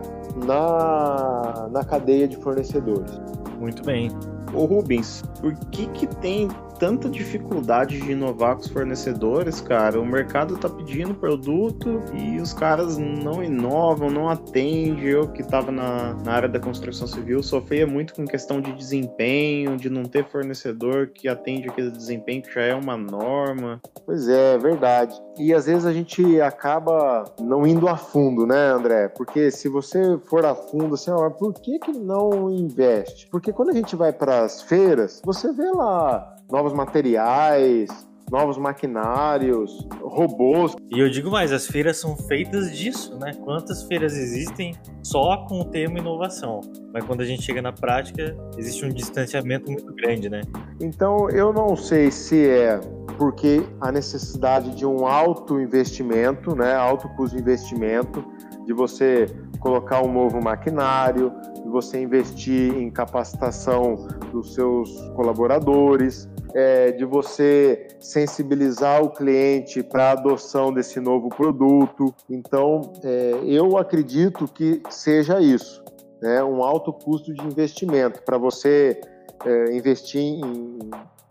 [0.47, 3.21] na, na cadeia de fornecedores.
[3.59, 4.11] Muito bem.
[4.53, 10.01] Ô Rubens, por que que tem tanta dificuldade de inovar com os fornecedores, cara?
[10.01, 15.05] O mercado tá pedindo produto e os caras não inovam, não atendem.
[15.05, 19.77] Eu que tava na, na área da construção civil sofria muito com questão de desempenho,
[19.77, 23.81] de não ter fornecedor que atende aquele desempenho que já é uma norma.
[24.05, 25.15] Pois é, é verdade.
[25.39, 29.09] E às vezes a gente acaba não indo a fundo, né, André?
[29.09, 33.29] Porque se você for a fundo, assim, por que que não investe?
[33.31, 37.89] Porque quando a gente vai para as feiras, você vê lá novos materiais,
[38.31, 40.77] novos maquinários, robôs.
[40.89, 43.33] E eu digo mais, as feiras são feitas disso, né?
[43.43, 46.61] Quantas feiras existem só com o tema inovação?
[46.93, 50.43] Mas quando a gente chega na prática, existe um distanciamento muito grande, né?
[50.81, 52.79] Então, eu não sei se é
[53.19, 58.25] porque a necessidade de um alto investimento, né, alto custo de investimento,
[58.65, 59.27] de você
[59.59, 67.89] colocar um novo maquinário, de você investir em capacitação dos seus colaboradores, é, de você
[68.01, 72.15] sensibilizar o cliente para a adoção desse novo produto.
[72.31, 75.83] Então, é, eu acredito que seja isso,
[76.23, 76.43] né?
[76.45, 79.01] um alto custo de investimento para você
[79.45, 80.79] é, investir em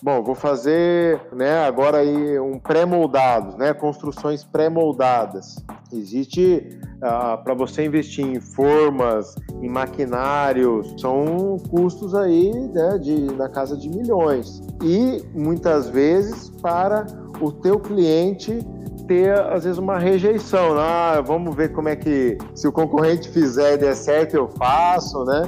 [0.03, 5.55] Bom, vou fazer, né, agora aí um pré-moldado, né, construções pré-moldadas.
[5.93, 13.49] Existe ah, para você investir em formas, em maquinários, são custos aí, né, de na
[13.49, 14.62] casa de milhões.
[14.82, 17.06] E muitas vezes para
[17.39, 18.60] o teu cliente
[19.08, 23.73] ter às vezes uma rejeição, ah, vamos ver como é que se o concorrente fizer
[23.73, 25.43] e der certo eu faço, né?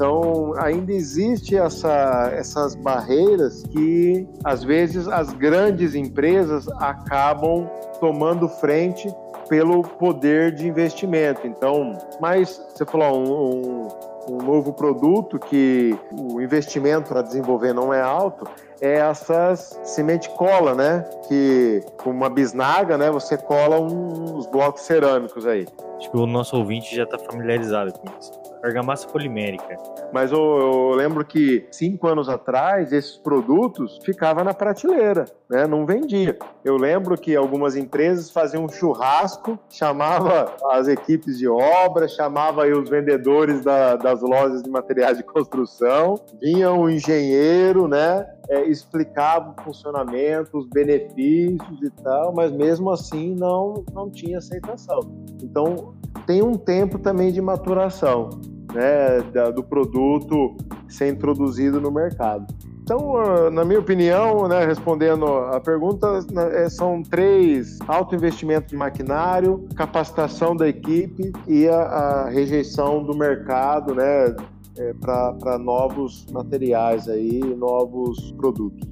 [0.00, 7.68] Então, ainda existe essa, essas barreiras que, às vezes, as grandes empresas acabam
[8.00, 9.14] tomando frente
[9.50, 11.44] pelo poder de investimento.
[11.44, 13.88] Então, mas você falou um,
[14.30, 18.48] um, um novo produto que o investimento para desenvolver não é alto,
[18.80, 21.04] é essas semente cola, né?
[21.28, 23.10] Que com uma bisnaga, né?
[23.10, 25.66] Você cola uns blocos cerâmicos aí.
[25.96, 29.76] Acho que o nosso ouvinte já está familiarizado com isso argamassa polimérica.
[30.12, 35.66] Mas eu, eu, lembro que cinco anos atrás esses produtos ficavam na prateleira, né?
[35.66, 36.38] Não vendia.
[36.64, 42.88] Eu lembro que algumas empresas faziam um churrasco, chamava as equipes de obra, chamava os
[42.88, 48.26] vendedores da, das lojas de materiais de construção, vinha um engenheiro, né?
[48.48, 55.00] É, explicava o funcionamento, os benefícios e tal, mas mesmo assim não, não tinha aceitação.
[55.42, 55.94] Então
[56.26, 58.30] tem um tempo também de maturação
[58.74, 59.20] né,
[59.54, 60.56] do produto
[60.88, 62.46] ser introduzido no mercado.
[62.82, 68.68] Então, ah, na minha opinião, né, respondendo a pergunta, né, é, são três: alto investimento
[68.68, 74.34] de maquinário, capacitação da equipe e a, a rejeição do mercado, né,
[74.78, 78.88] é, para novos materiais aí, novos produtos.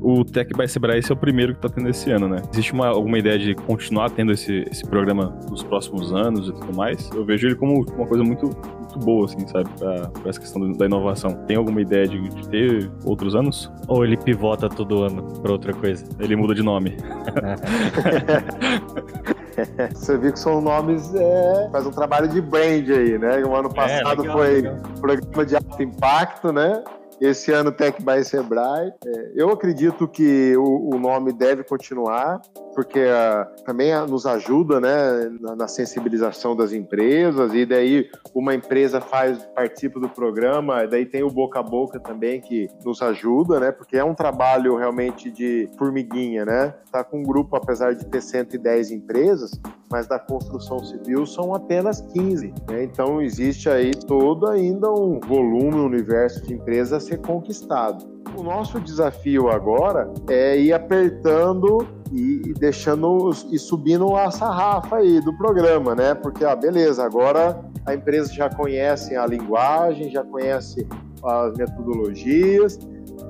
[0.00, 2.40] O Tech by Sebrae esse é o primeiro que está tendo esse ano, né?
[2.52, 6.76] Existe uma, alguma ideia de continuar tendo esse, esse programa nos próximos anos e tudo
[6.76, 7.10] mais?
[7.12, 9.68] Eu vejo ele como uma coisa muito, muito boa, assim, sabe?
[9.76, 11.34] Pra, pra essa questão da inovação.
[11.46, 13.72] Tem alguma ideia de, de ter outros anos?
[13.88, 16.04] Ou ele pivota todo ano para outra coisa?
[16.20, 16.96] Ele muda de nome.
[19.94, 23.44] Você viu que são nomes, é, faz um trabalho de brand aí, né?
[23.44, 24.76] O ano é, passado é, legal, foi legal.
[25.00, 26.82] programa de alto impacto, né?
[27.20, 28.92] Esse ano Tech by Sebrae.
[29.04, 32.40] É, eu acredito que o, o, nome deve continuar,
[32.74, 39.00] porque uh, também nos ajuda né, na, na, sensibilização das empresas, e daí uma empresa
[39.00, 43.72] faz, participa do programa, daí tem o boca a boca também que nos ajuda, né?
[43.72, 46.74] Porque é um trabalho realmente de formiguinha, né?
[46.92, 49.60] Tá com um grupo, apesar de ter 110 empresas,
[49.90, 52.54] mas da construção civil são apenas 15.
[52.68, 52.84] Né?
[52.84, 58.06] Então existe aí todo ainda um volume, um universo de empresas ser conquistado.
[58.36, 65.36] O nosso desafio agora é ir apertando e deixando e subindo a sarrafa aí do
[65.36, 66.14] programa, né?
[66.14, 70.86] Porque, ah, beleza, agora a empresa já conhece a linguagem, já conhece
[71.22, 72.78] as metodologias,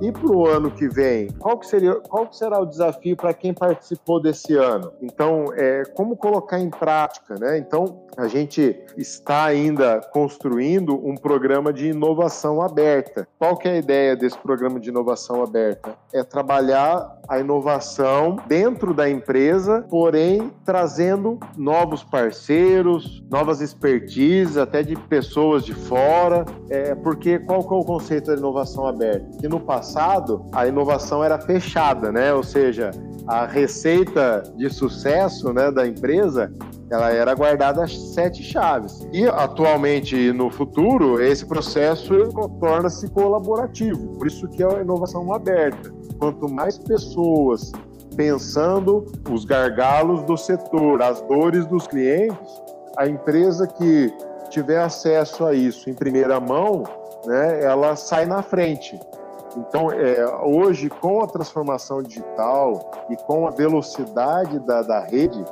[0.01, 3.35] e para o ano que vem, qual que, seria, qual que será o desafio para
[3.35, 4.93] quem participou desse ano?
[5.03, 7.59] Então, é, como colocar em prática, né?
[7.59, 13.29] Então, a gente está ainda construindo um programa de inovação aberta.
[13.39, 15.95] Qual que é a ideia desse programa de inovação aberta?
[16.13, 24.97] É trabalhar a inovação dentro da empresa, porém trazendo novos parceiros, novas expertises, até de
[24.97, 26.45] pessoas de fora.
[26.69, 29.39] É, porque qual que é o conceito da inovação aberta?
[29.39, 32.35] Que no passado a inovação era fechada, né?
[32.35, 32.91] Ou seja,
[33.29, 36.51] a receita de sucesso né, da empresa
[36.91, 39.07] ela era guardada sete chaves.
[39.13, 42.15] E atualmente, no futuro, esse processo
[42.59, 44.09] torna-se colaborativo.
[44.17, 45.93] Por isso que é a inovação aberta.
[46.19, 47.73] Quanto mais pessoas
[48.17, 52.63] pensando os gargalos do setor, as dores dos clientes,
[52.97, 54.13] a empresa que
[54.51, 56.83] tiver acesso a isso em primeira mão,
[57.27, 58.99] né, ela sai na frente.
[59.57, 65.45] Então, é, hoje, com a transformação digital e com a velocidade da, da rede,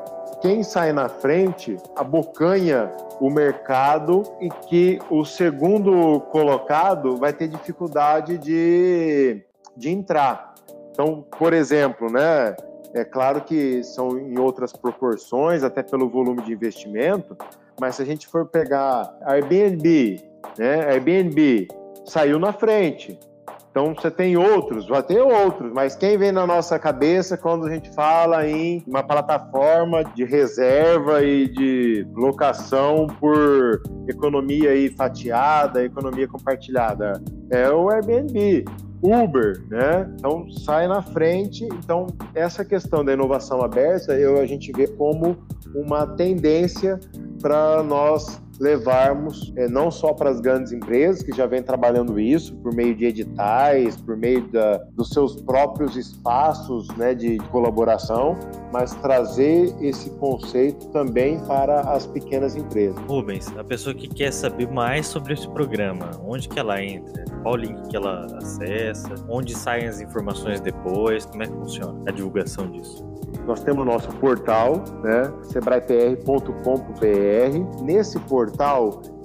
[0.47, 2.89] quem sai na frente abocanha
[3.21, 9.43] o mercado e que o segundo colocado vai ter dificuldade de,
[9.77, 10.55] de entrar.
[10.93, 12.55] Então, por exemplo, né,
[12.95, 17.37] é claro que são em outras proporções, até pelo volume de investimento,
[17.81, 20.23] mas se a gente for pegar Airbnb,
[20.57, 21.67] né, Airbnb
[22.05, 23.19] saiu na frente,
[23.77, 27.71] então você tem outros, vai ter outros, mas quem vem na nossa cabeça quando a
[27.71, 36.27] gente fala em uma plataforma de reserva e de locação por economia aí fatiada, economia
[36.27, 37.23] compartilhada?
[37.51, 38.65] É o Airbnb.
[39.03, 40.11] Uber, né?
[40.15, 41.67] Então sai na frente.
[41.67, 45.37] Então essa questão da inovação aberta, eu a gente vê como
[45.75, 46.99] uma tendência
[47.43, 52.55] para nós levarmos é, não só para as grandes empresas que já vêm trabalhando isso
[52.57, 58.37] por meio de editais, por meio da, dos seus próprios espaços né, de, de colaboração,
[58.73, 62.97] mas trazer esse conceito também para as pequenas empresas.
[63.07, 67.25] Rubens, a pessoa que quer saber mais sobre esse programa, onde que ela entra?
[67.43, 69.15] Qual link que ela acessa?
[69.29, 71.27] Onde saem as informações depois?
[71.27, 73.05] Como é que funciona a divulgação disso?
[73.47, 77.85] Nós temos o nosso portal, né, sebraepr.com.br.
[77.85, 78.46] Nesse portal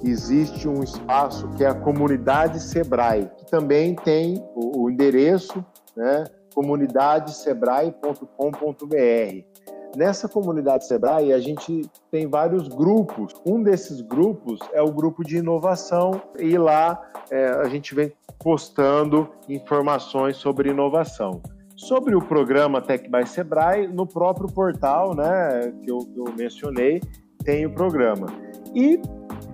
[0.02, 5.64] existe um espaço que é a comunidade Sebrae, que também tem o, o endereço,
[5.96, 9.52] né, comunidadesebrae.com.br.
[9.94, 13.34] Nessa comunidade Sebrae, a gente tem vários grupos.
[13.46, 16.98] Um desses grupos é o grupo de inovação, e lá
[17.30, 21.42] é, a gente vem postando informações sobre inovação.
[21.76, 27.00] Sobre o programa Tech by Sebrae, no próprio portal, né, que eu, que eu mencionei,
[27.44, 28.26] tem o programa.
[28.74, 29.00] E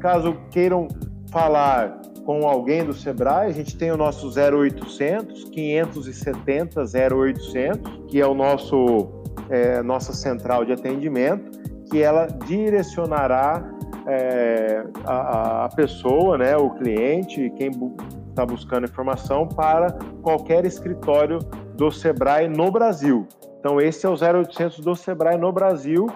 [0.00, 0.88] caso queiram
[1.30, 8.26] falar com alguém do Sebrae, a gente tem o nosso 0800 570 0800, que é
[8.26, 11.58] o nosso é, nossa central de atendimento,
[11.90, 13.64] que ela direcionará
[14.06, 17.70] é, a, a, pessoa, né, o cliente, quem
[18.28, 21.38] está bu buscando informação para qualquer escritório
[21.74, 23.26] do Sebrae no Brasil.
[23.58, 26.06] Então, esse é o 0800 do Sebrae no Brasil,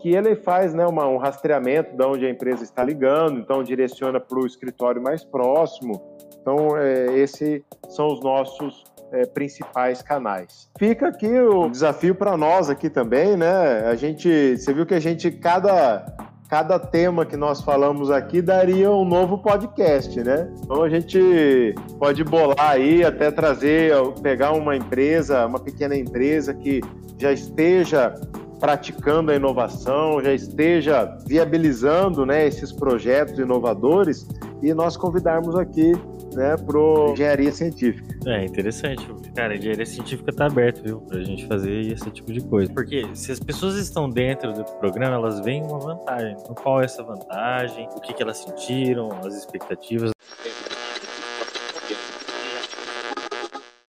[0.00, 4.20] que ele faz né, uma, um rastreamento de onde a empresa está ligando, então direciona
[4.20, 6.00] para o escritório mais próximo.
[6.40, 10.70] Então, é, esses são os nossos é, principais canais.
[10.78, 13.86] Fica aqui o desafio para nós aqui também, né?
[13.86, 16.06] A gente, você viu que a gente cada
[16.48, 20.50] cada tema que nós falamos aqui daria um novo podcast, né?
[20.62, 23.92] Então a gente pode bolar aí, até trazer,
[24.22, 26.80] pegar uma empresa, uma pequena empresa que
[27.18, 28.14] já esteja
[28.58, 34.26] praticando a inovação, já esteja viabilizando né, esses projetos inovadores
[34.62, 35.92] e nós convidarmos aqui
[36.34, 36.78] né, para
[37.12, 38.08] engenharia científica.
[38.26, 39.54] É interessante, cara.
[39.54, 42.72] A engenharia científica está aberta, viu, para a gente fazer esse tipo de coisa.
[42.72, 46.36] Porque se as pessoas estão dentro do programa, elas veem uma vantagem.
[46.38, 47.88] Então, qual é essa vantagem?
[47.96, 49.10] O que, que elas sentiram?
[49.24, 50.10] As expectativas?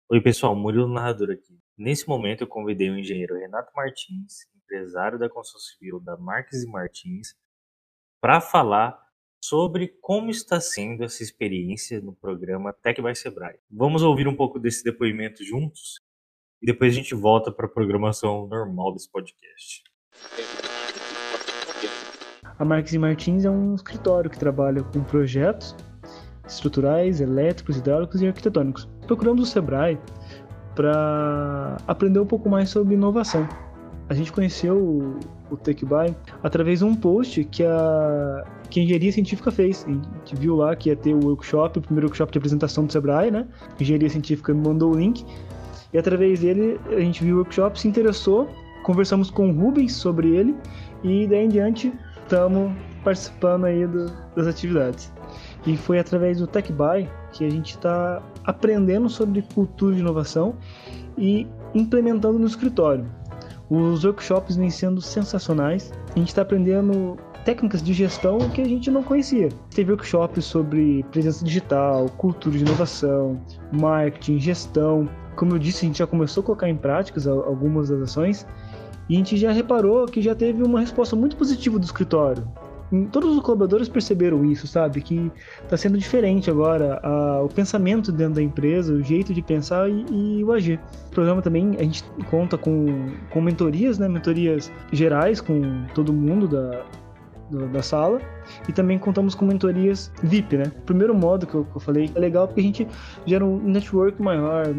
[0.10, 1.58] Oi, pessoal, Murilo Narrador aqui.
[1.78, 6.68] Nesse momento, eu convidei o engenheiro Renato Martins, empresário da construção civil da Marques e
[6.68, 7.36] Martins,
[8.20, 9.00] para falar
[9.44, 13.60] sobre como está sendo essa experiência no programa Tech by Sebrae.
[13.70, 16.00] Vamos ouvir um pouco desse depoimento juntos
[16.62, 19.84] e depois a gente volta para a programação normal desse podcast.
[22.58, 25.76] A Marques e Martins é um escritório que trabalha com projetos
[26.48, 28.90] estruturais, elétricos, hidráulicos e arquitetônicos.
[29.06, 30.00] Procuramos o Sebrae
[30.74, 33.48] para aprender um pouco mais sobre inovação.
[34.10, 39.12] A gente conheceu o, o TechBuy através de um post que a, que a Engenharia
[39.12, 39.86] Científica fez.
[39.88, 42.92] A gente viu lá que ia ter o workshop, o primeiro workshop de apresentação do
[42.92, 43.48] Sebrae, né?
[43.80, 45.26] A Engenharia Científica me mandou o link.
[45.94, 48.50] E através dele a gente viu o workshop, se interessou,
[48.84, 50.56] conversamos com o Rubens sobre ele
[51.04, 51.94] e daí em diante
[52.24, 52.74] estamos
[53.04, 55.12] participando aí do, das atividades.
[55.66, 60.56] E foi através do TechBuy que a gente está aprendendo sobre cultura de inovação
[61.18, 63.06] e implementando no escritório.
[63.76, 65.92] Os workshops vêm sendo sensacionais.
[66.16, 69.50] A gente está aprendendo técnicas de gestão que a gente não conhecia.
[69.74, 75.10] Teve workshops sobre presença digital, cultura de inovação, marketing, gestão.
[75.36, 78.46] Como eu disse, a gente já começou a colocar em práticas algumas das ações
[79.10, 82.48] e a gente já reparou que já teve uma resposta muito positiva do escritório
[83.12, 85.02] todos os colaboradores perceberam isso, sabe?
[85.02, 85.32] Que
[85.64, 90.06] está sendo diferente agora a, o pensamento dentro da empresa, o jeito de pensar e,
[90.12, 90.80] e, o agir.
[91.08, 94.08] O programa também a gente conta com, com mentorias, né?
[94.08, 96.86] Mentorias gerais com todo mundo da,
[97.68, 98.20] da sala
[98.68, 100.72] e também contamos com mentorias VIP, né?
[100.78, 102.88] O primeiro modo que eu, que eu falei é legal porque a gente
[103.26, 104.74] gera um network maior,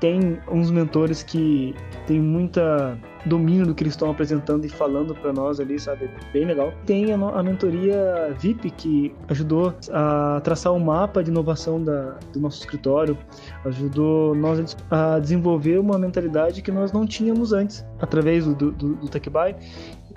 [0.00, 1.74] tem uns mentores que
[2.06, 6.10] tem muita domínio do que eles estão apresentando e falando para nós ali, sabe?
[6.32, 6.72] Bem legal.
[6.86, 12.16] Tem a, a, mentoria VIP que ajudou a traçar o um mapa de inovação da,
[12.32, 13.16] do nosso escritório,
[13.64, 19.08] ajudou nós a desenvolver uma mentalidade que nós não tínhamos antes, através do, do, do
[19.08, 19.54] TechBuy.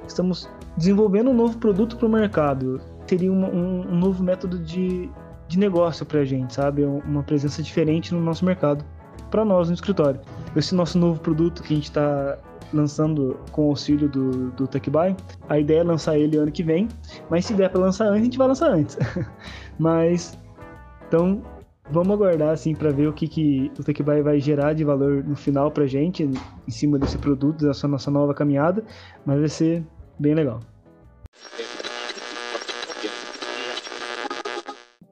[0.07, 2.79] Estamos desenvolvendo um novo produto para o mercado.
[3.05, 5.09] Seria um, um, um novo método de,
[5.47, 6.83] de negócio para a gente, sabe?
[6.83, 8.85] Uma presença diferente no nosso mercado
[9.29, 10.19] para nós no escritório.
[10.57, 12.37] Esse nosso novo produto que a gente está
[12.73, 15.15] lançando com o auxílio do, do TechBuy,
[15.47, 16.87] a ideia é lançar ele ano que vem,
[17.29, 18.97] mas se der para lançar antes, a gente vai lançar antes.
[19.79, 20.37] mas,
[21.07, 21.41] então,
[21.91, 25.35] vamos aguardar assim para ver o que, que o TechBuy vai gerar de valor no
[25.35, 28.83] final para gente, em cima desse produto, dessa nossa nova caminhada,
[29.25, 29.83] mas vai ser
[30.19, 30.59] bem legal.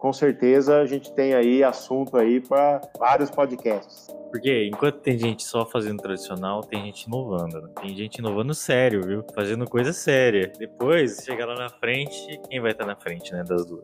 [0.06, 4.06] Com certeza a gente tem aí assunto aí para vários podcasts.
[4.30, 7.60] Porque enquanto tem gente só fazendo tradicional, tem gente inovando.
[7.60, 7.70] Né?
[7.82, 9.26] Tem gente inovando sério, viu?
[9.34, 10.52] Fazendo coisa séria.
[10.60, 13.82] Depois, chegar lá na frente, quem vai estar na frente, né, das duas?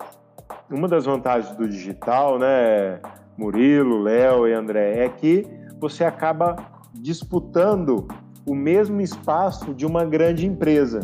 [0.69, 3.01] Uma das vantagens do digital, né,
[3.35, 5.47] Murilo, Léo e André, é que
[5.79, 6.55] você acaba
[6.93, 8.07] disputando
[8.45, 10.99] o mesmo espaço de uma grande empresa.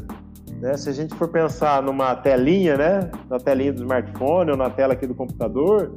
[0.60, 0.76] Né?
[0.76, 3.12] Se a gente for pensar numa telinha, né?
[3.30, 5.92] na telinha do smartphone ou na tela aqui do computador,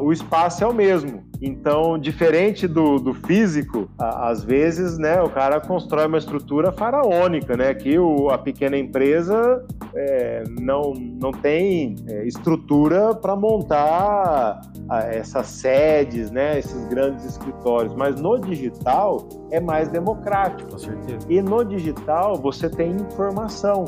[0.00, 1.28] o espaço é o mesmo.
[1.40, 7.56] Então, diferente do, do físico, a, às vezes, né, o cara constrói uma estrutura faraônica,
[7.56, 14.98] né, que o, a pequena empresa é, não, não tem é, estrutura para montar a,
[15.04, 17.94] essas sedes, né, esses grandes escritórios.
[17.94, 20.72] Mas no digital é mais democrático.
[20.72, 21.26] Com certeza.
[21.28, 23.84] E no digital você tem informação,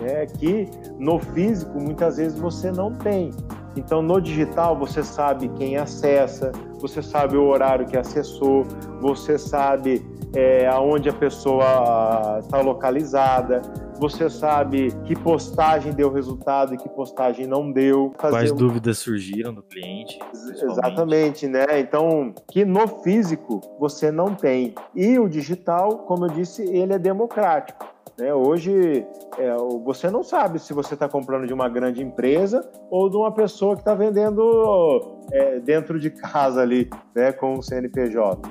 [0.00, 0.68] né, que
[0.98, 3.30] no físico muitas vezes você não tem.
[3.76, 8.64] Então, no digital, você sabe quem acessa, você sabe o horário que acessou,
[9.00, 10.04] você sabe
[10.34, 13.62] é, aonde a pessoa está localizada,
[13.98, 18.12] você sabe que postagem deu resultado e que postagem não deu.
[18.18, 18.56] Quais um...
[18.56, 20.18] dúvidas surgiram do cliente?
[20.32, 21.64] Exatamente, né?
[21.78, 24.74] Então, que no físico você não tem.
[24.94, 27.93] E o digital, como eu disse, ele é democrático.
[28.18, 28.32] Né?
[28.32, 29.06] Hoje,
[29.38, 33.32] é, você não sabe se você está comprando de uma grande empresa ou de uma
[33.32, 38.48] pessoa que está vendendo é, dentro de casa ali, né, com o CNPJ.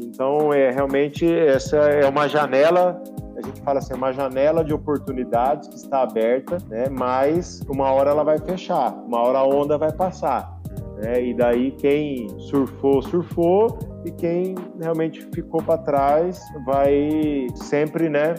[0.00, 3.02] Então, é realmente essa é uma janela
[3.38, 6.88] a gente fala assim, é uma janela de oportunidades que está aberta, né?
[6.90, 10.58] Mas uma hora ela vai fechar, uma hora a onda vai passar.
[10.96, 11.26] Né?
[11.26, 18.34] E daí quem surfou, surfou, e quem realmente ficou para trás vai sempre, né,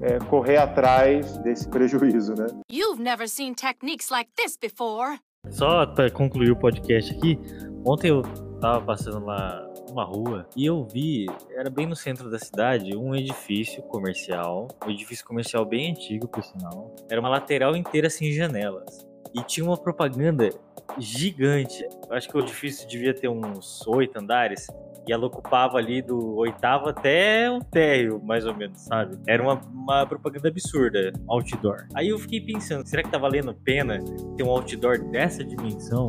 [0.00, 2.46] é, correr atrás desse prejuízo, né?
[2.70, 5.18] You've never seen techniques like this before.
[5.50, 7.38] Só para concluir o podcast aqui,
[7.84, 8.22] ontem eu
[8.60, 13.14] tava passando lá uma rua e eu vi, era bem no centro da cidade, um
[13.14, 16.94] edifício comercial, um edifício comercial bem antigo, por sinal.
[17.10, 19.06] Era uma lateral inteira sem janelas.
[19.34, 20.50] E tinha uma propaganda
[20.98, 21.86] gigante.
[22.10, 24.66] Acho que o edifício devia ter uns oito andares.
[25.08, 29.16] E ela ocupava ali do oitavo até o térreo, mais ou menos, sabe?
[29.26, 31.86] Era uma, uma propaganda absurda, outdoor.
[31.94, 33.98] Aí eu fiquei pensando, será que tá valendo pena
[34.36, 36.06] ter um outdoor dessa dimensão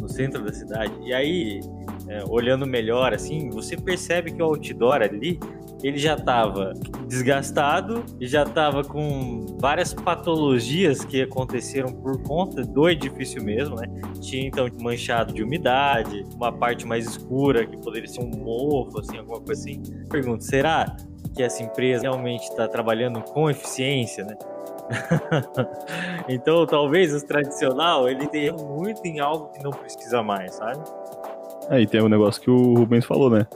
[0.00, 0.92] no centro da cidade?
[1.02, 1.60] E aí,
[2.08, 5.38] é, olhando melhor, assim, você percebe que o outdoor ali
[5.82, 6.72] ele já estava
[7.08, 13.86] desgastado e já estava com várias patologias que aconteceram por conta do edifício mesmo, né?
[14.20, 19.18] Tinha então manchado de umidade, uma parte mais escura que poderia ser um mofo, assim,
[19.18, 19.82] alguma coisa assim.
[20.08, 20.96] Pergunto, será
[21.34, 24.36] que essa empresa realmente está trabalhando com eficiência, né?
[26.28, 30.82] então, talvez o tradicional ele tenha muito em algo que não precisa mais, sabe?
[31.68, 33.46] Aí tem um negócio que o Rubens falou, né?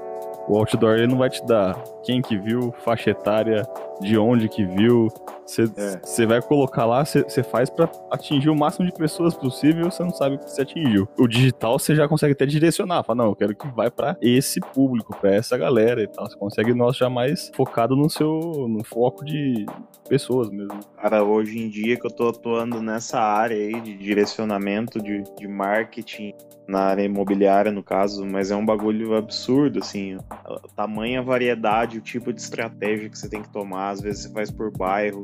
[0.49, 3.67] O outdoor ele não vai te dar quem que viu, faixa etária,
[4.01, 5.09] de onde que viu.
[5.45, 6.27] Você é.
[6.27, 10.37] vai colocar lá, você faz para atingir o máximo de pessoas possível, você não sabe
[10.37, 11.09] o que você atingiu.
[11.19, 14.61] O digital você já consegue até direcionar, fala, não, eu quero que vai para esse
[14.61, 16.29] público, para essa galera e tal.
[16.29, 19.67] Você consegue nós já mais focado no seu no foco de
[20.09, 20.81] pessoas mesmo.
[20.97, 25.49] Cara, hoje em dia que eu tô atuando nessa área aí de direcionamento de, de
[25.49, 26.35] marketing
[26.67, 32.01] na área imobiliária, no caso, mas é um bagulho absurdo, assim, a tamanha variedade, o
[32.01, 35.23] tipo de estratégia que você tem que tomar, às vezes você faz por bairro,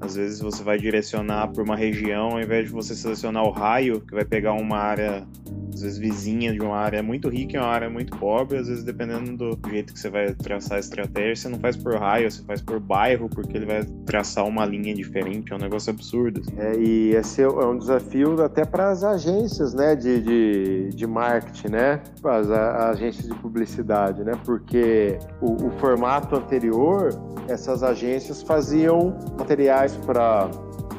[0.00, 4.00] às vezes você vai direcionar por uma região, ao invés de você selecionar o raio,
[4.00, 5.26] que vai pegar uma área
[5.72, 8.84] às vezes vizinha de uma área muito rica e uma área muito pobre, às vezes
[8.84, 12.42] dependendo do jeito que você vai traçar a estratégia, você não faz por raio, você
[12.42, 16.40] faz por bairro, porque ele vai traçar uma linha diferente, é um negócio absurdo.
[16.40, 16.54] Assim.
[16.58, 21.68] É, e esse é um desafio até para as agências né, de, de, de marketing,
[21.68, 22.02] né?
[22.24, 24.32] As agências de publicidade, né?
[24.44, 27.10] Porque o, o formato anterior,
[27.48, 30.48] essas agências faziam materiais para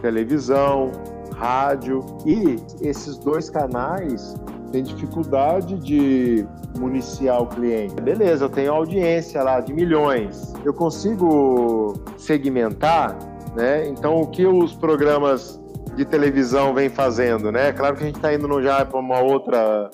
[0.02, 0.92] televisão,
[1.36, 4.36] rádio e esses dois canais
[4.72, 6.48] tem dificuldade de
[6.80, 7.96] municiar o cliente.
[8.02, 10.54] Beleza, eu tenho audiência lá de milhões.
[10.64, 13.18] Eu consigo segmentar,
[13.56, 13.88] né?
[13.88, 15.62] Então, o que os programas
[15.96, 17.74] de televisão vêm fazendo, né?
[17.74, 19.90] Claro que a gente está indo já para uma outra,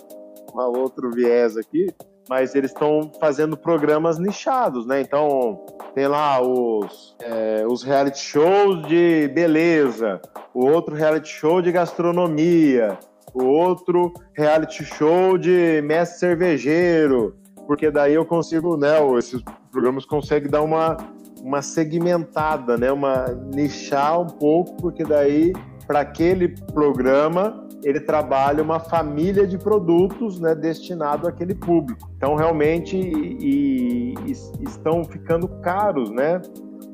[0.53, 1.87] uma outro viés aqui,
[2.29, 5.01] mas eles estão fazendo programas nichados, né?
[5.01, 10.21] Então, tem lá os, é, os reality shows de beleza,
[10.53, 12.97] o outro reality show de gastronomia,
[13.33, 20.49] o outro reality show de mestre cervejeiro, porque daí eu consigo, né, esses programas conseguem
[20.49, 20.97] dar uma,
[21.41, 25.53] uma segmentada, né, uma nichar um pouco, porque daí
[25.87, 32.09] para aquele programa ele trabalha uma família de produtos né, destinado àquele público.
[32.17, 34.31] Então realmente e, e,
[34.63, 36.41] estão ficando caros, né?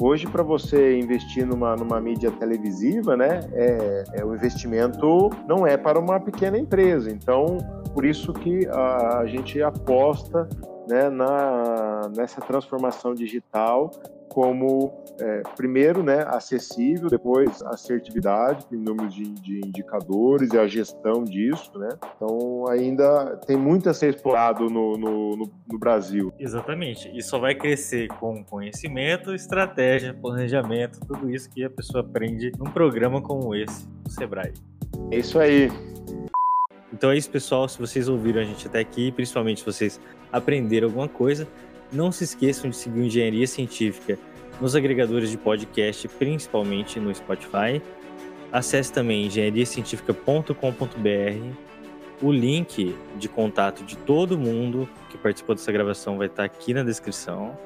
[0.01, 5.77] Hoje, para você investir numa, numa mídia televisiva, né, é, é, o investimento não é
[5.77, 7.11] para uma pequena empresa.
[7.11, 7.57] Então,
[7.93, 10.49] por isso que a, a gente aposta
[10.87, 13.91] né, na, nessa transformação digital
[14.33, 21.23] como, é, primeiro, né, acessível, depois assertividade, em números de, de, indicadores e a gestão
[21.23, 21.89] disso, né?
[22.15, 26.33] Então, ainda tem muito a ser explorado no, no, no, no Brasil.
[26.39, 27.11] Exatamente.
[27.15, 32.71] E só vai crescer com conhecimento, estratégia, planejamento, tudo isso que a pessoa aprende num
[32.71, 34.53] programa como esse, do Sebrae.
[35.11, 35.69] É isso aí.
[36.93, 37.67] Então é isso, pessoal.
[37.67, 39.99] Se vocês ouviram a gente até aqui, principalmente se vocês
[40.31, 41.47] aprenderam alguma coisa,
[41.91, 44.19] não se esqueçam de seguir Engenharia Científica
[44.61, 47.81] nos agregadores de podcast, principalmente no Spotify.
[48.51, 51.73] Acesse também engenhariacientifica.com.br.
[52.21, 56.83] O link de contato de todo mundo que participou dessa gravação vai estar aqui na
[56.83, 57.57] descrição.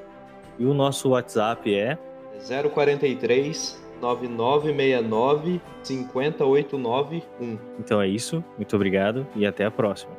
[0.57, 1.97] E o nosso WhatsApp é
[2.73, 7.59] 043 9969 50891.
[7.79, 10.11] Então é isso, muito obrigado e até a próxima.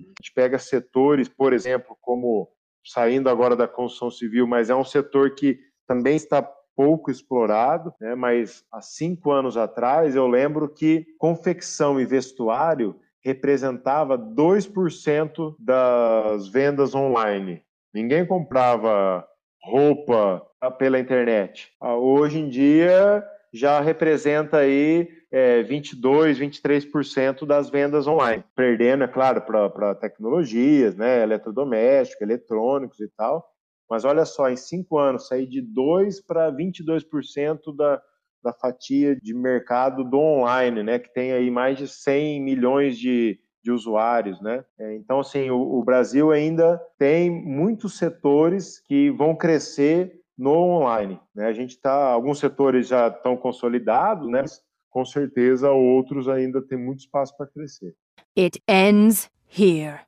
[0.00, 2.48] A gente pega setores, por exemplo, como
[2.84, 6.42] saindo agora da construção civil, mas é um setor que também está
[6.76, 8.14] pouco explorado, né?
[8.14, 16.94] mas há cinco anos atrás eu lembro que confecção e vestuário representava 2% das vendas
[16.94, 17.62] online.
[17.92, 19.26] Ninguém comprava
[19.62, 20.46] roupa
[20.78, 21.72] pela internet.
[21.80, 29.08] Ah, hoje em dia já representa aí é, 22, 23% das vendas online, perdendo, é
[29.08, 33.46] claro, para tecnologias, né, eletrodoméstico, eletrônicos e tal.
[33.90, 38.02] Mas olha só, em cinco anos, sair de 2 para 22% da,
[38.42, 43.38] da fatia de mercado do online, né, que tem aí mais de 100 milhões de,
[43.68, 44.64] de usuários, né?
[44.78, 51.20] É, então, assim, o, o Brasil ainda tem muitos setores que vão crescer no online.
[51.34, 51.46] Né?
[51.46, 54.40] A gente está, alguns setores já estão consolidados, né?
[54.40, 57.94] Mas, com certeza outros ainda têm muito espaço para crescer.
[58.36, 60.00] It ends here.